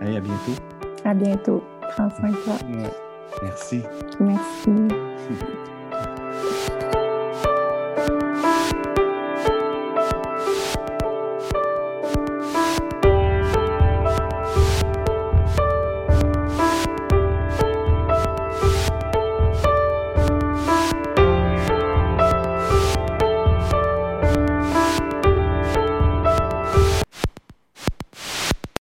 [0.00, 0.52] Allez, à bientôt.
[1.04, 1.62] À bientôt.
[1.90, 2.54] Prends soin de toi.
[3.42, 3.82] Merci.
[4.18, 4.70] Merci.